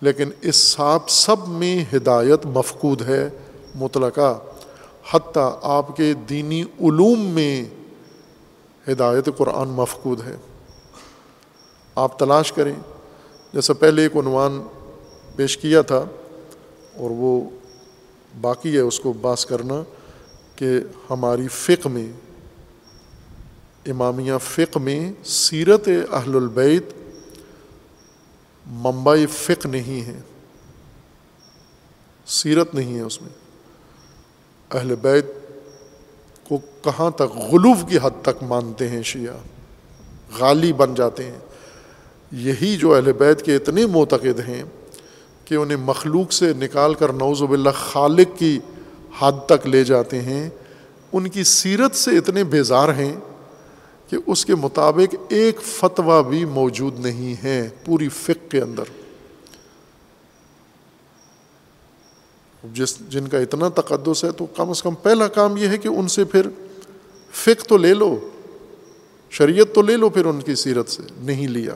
[0.00, 3.28] لیکن اس سب سب میں ہدایت مفقود ہے،
[3.74, 4.40] مطلقہ،
[5.10, 7.64] حتیٰ آپ کے دینی علوم میں
[8.88, 10.36] ہدایت قرآن مفقود ہے۔
[11.94, 12.74] آپ تلاش کریں۔
[13.52, 14.62] جیسا پہلے ایک عنوان
[15.36, 16.04] پیش کیا تھا
[16.96, 17.50] اور وہ
[18.40, 19.82] باقی ہے، اس کو باس کرنا
[20.56, 20.68] کہ
[21.10, 22.12] ہماری فقہ میں،
[23.86, 26.95] امامیہ فقہ میں سیرت اہل البیت
[28.66, 30.20] ممبئی فقہ نہیں ہے،
[32.26, 33.30] سیرت نہیں ہے اس میں۔
[34.74, 35.26] اہل بیت
[36.48, 39.36] کو کہاں تک غلوف کی حد تک مانتے ہیں شیعہ؟
[40.38, 41.38] غالی بن جاتے ہیں۔
[42.32, 44.64] یہی جو اہل بیت کے اتنے معتقد ہیں
[45.44, 48.58] کہ انہیں مخلوق سے نکال کر نوز باللہ خالق کی
[49.18, 50.50] حد تک لے جاتے ہیں،
[51.12, 53.16] ان کی سیرت سے اتنے بیزار ہیں
[54.10, 58.84] کہ اس کے مطابق ایک فتویٰ بھی موجود نہیں ہے پوری فق کے اندر۔
[62.72, 65.88] جس جن کا اتنا تقدس ہے تو کم از کم پہلا کام یہ ہے کہ
[65.88, 66.46] ان سے پھر
[67.32, 68.28] فق تو لے لو،
[69.30, 71.74] شریعت تو لے لو پھر ان کی سیرت سے، نہیں لیا۔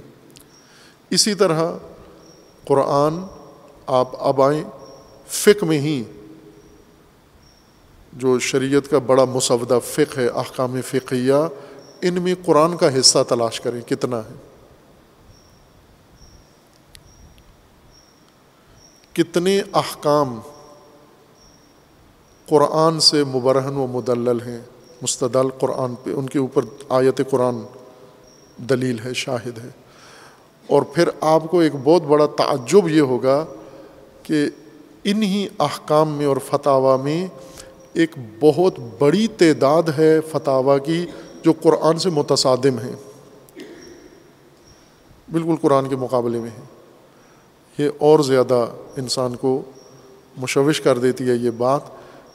[1.11, 1.73] اسی طرح
[2.65, 3.15] قرآن
[3.86, 4.65] آپ اب آئیں
[5.28, 6.02] فقہ میں ہی،
[8.12, 11.48] جو شریعت کا بڑا مسودہ فقہ ہے، احکام فقیہ
[12.02, 14.35] ان میں قرآن کا حصہ تلاش کریں، کتنا ہے؟
[19.12, 20.40] کتنے احکام
[22.48, 24.60] قرآن سے مبرہن و مدلل ہیں؟
[25.02, 27.56] مستدل قرآن پہ، ان کے اوپر آیت قرآن
[28.56, 29.68] دلیل ہے، شاہد ہے۔
[30.66, 33.47] اور پھر آپ کو ایک بہت بڑا تعجب یہ ہوگا
[34.22, 34.47] کہ
[35.05, 37.27] انہی احکام میں اور فتح میں
[37.93, 38.10] ایک
[38.40, 41.06] بہت بڑی تعداد ہے فتح کی
[41.43, 42.97] جو قرآن سے متصادم ہیں،
[45.33, 46.65] بالکل قرآن کے مقابلے میں ہیں۔
[47.79, 49.62] یہ اور زیادہ انسان کو
[50.37, 51.81] مشوش کر دیتی ہے یہ بات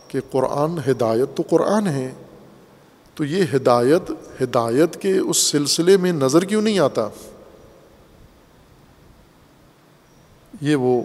[0.08, 2.12] کہ قرآن ہدایت تو قرآن ہے۔
[3.16, 4.12] تو یہ ہدایت
[4.42, 7.10] ہدایت کے اس سلسلے میں نظر کیوں نہیں آتا؟
[10.62, 11.02] یہ وہ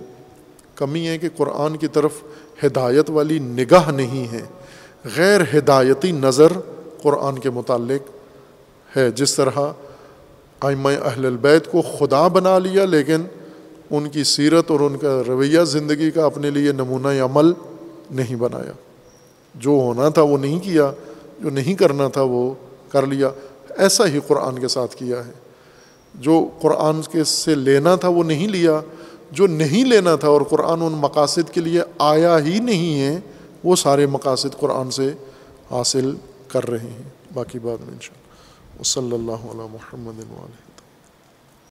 [0.74, 2.12] کمی ہے کہ قرآن کی طرف
[2.64, 4.42] ہدایت والی نگاہ نہیں ہے۔
[5.16, 6.52] غیر ہدایتی نظر
[7.02, 8.10] قرآن کے متعلق
[8.96, 9.58] ہے۔ جس طرح
[10.60, 13.22] آئمہ اہل البیت کو خدا بنا لیا، لیکن
[13.90, 17.52] ان کی سیرت اور ان کا رویہ زندگی کا اپنے لیے نمونہ عمل
[18.10, 18.72] نہیں بنایا۔
[19.54, 20.92] جو ہونا تھا وہ نہیں کیا،
[21.40, 22.54] جو نہیں کرنا تھا وہ
[22.88, 23.30] کر لیا۔
[23.76, 25.32] ایسا ہی قرآن کے ساتھ کیا ہے۔
[26.14, 28.80] جو قرآن کے سے لینا تھا وہ نہیں لیا،
[29.30, 33.20] جو نہیں لینا تھا اور قرآن ان مقاصد کے لیے آیا ہی نہیں ہے،
[33.64, 35.12] وہ سارے مقاصد قرآن سے
[35.70, 36.14] حاصل
[36.52, 37.02] کر رہے ہیں۔
[37.34, 40.69] باقی بعد میں ان شاء اللہ صلی اللہ علیہ محمد علیہ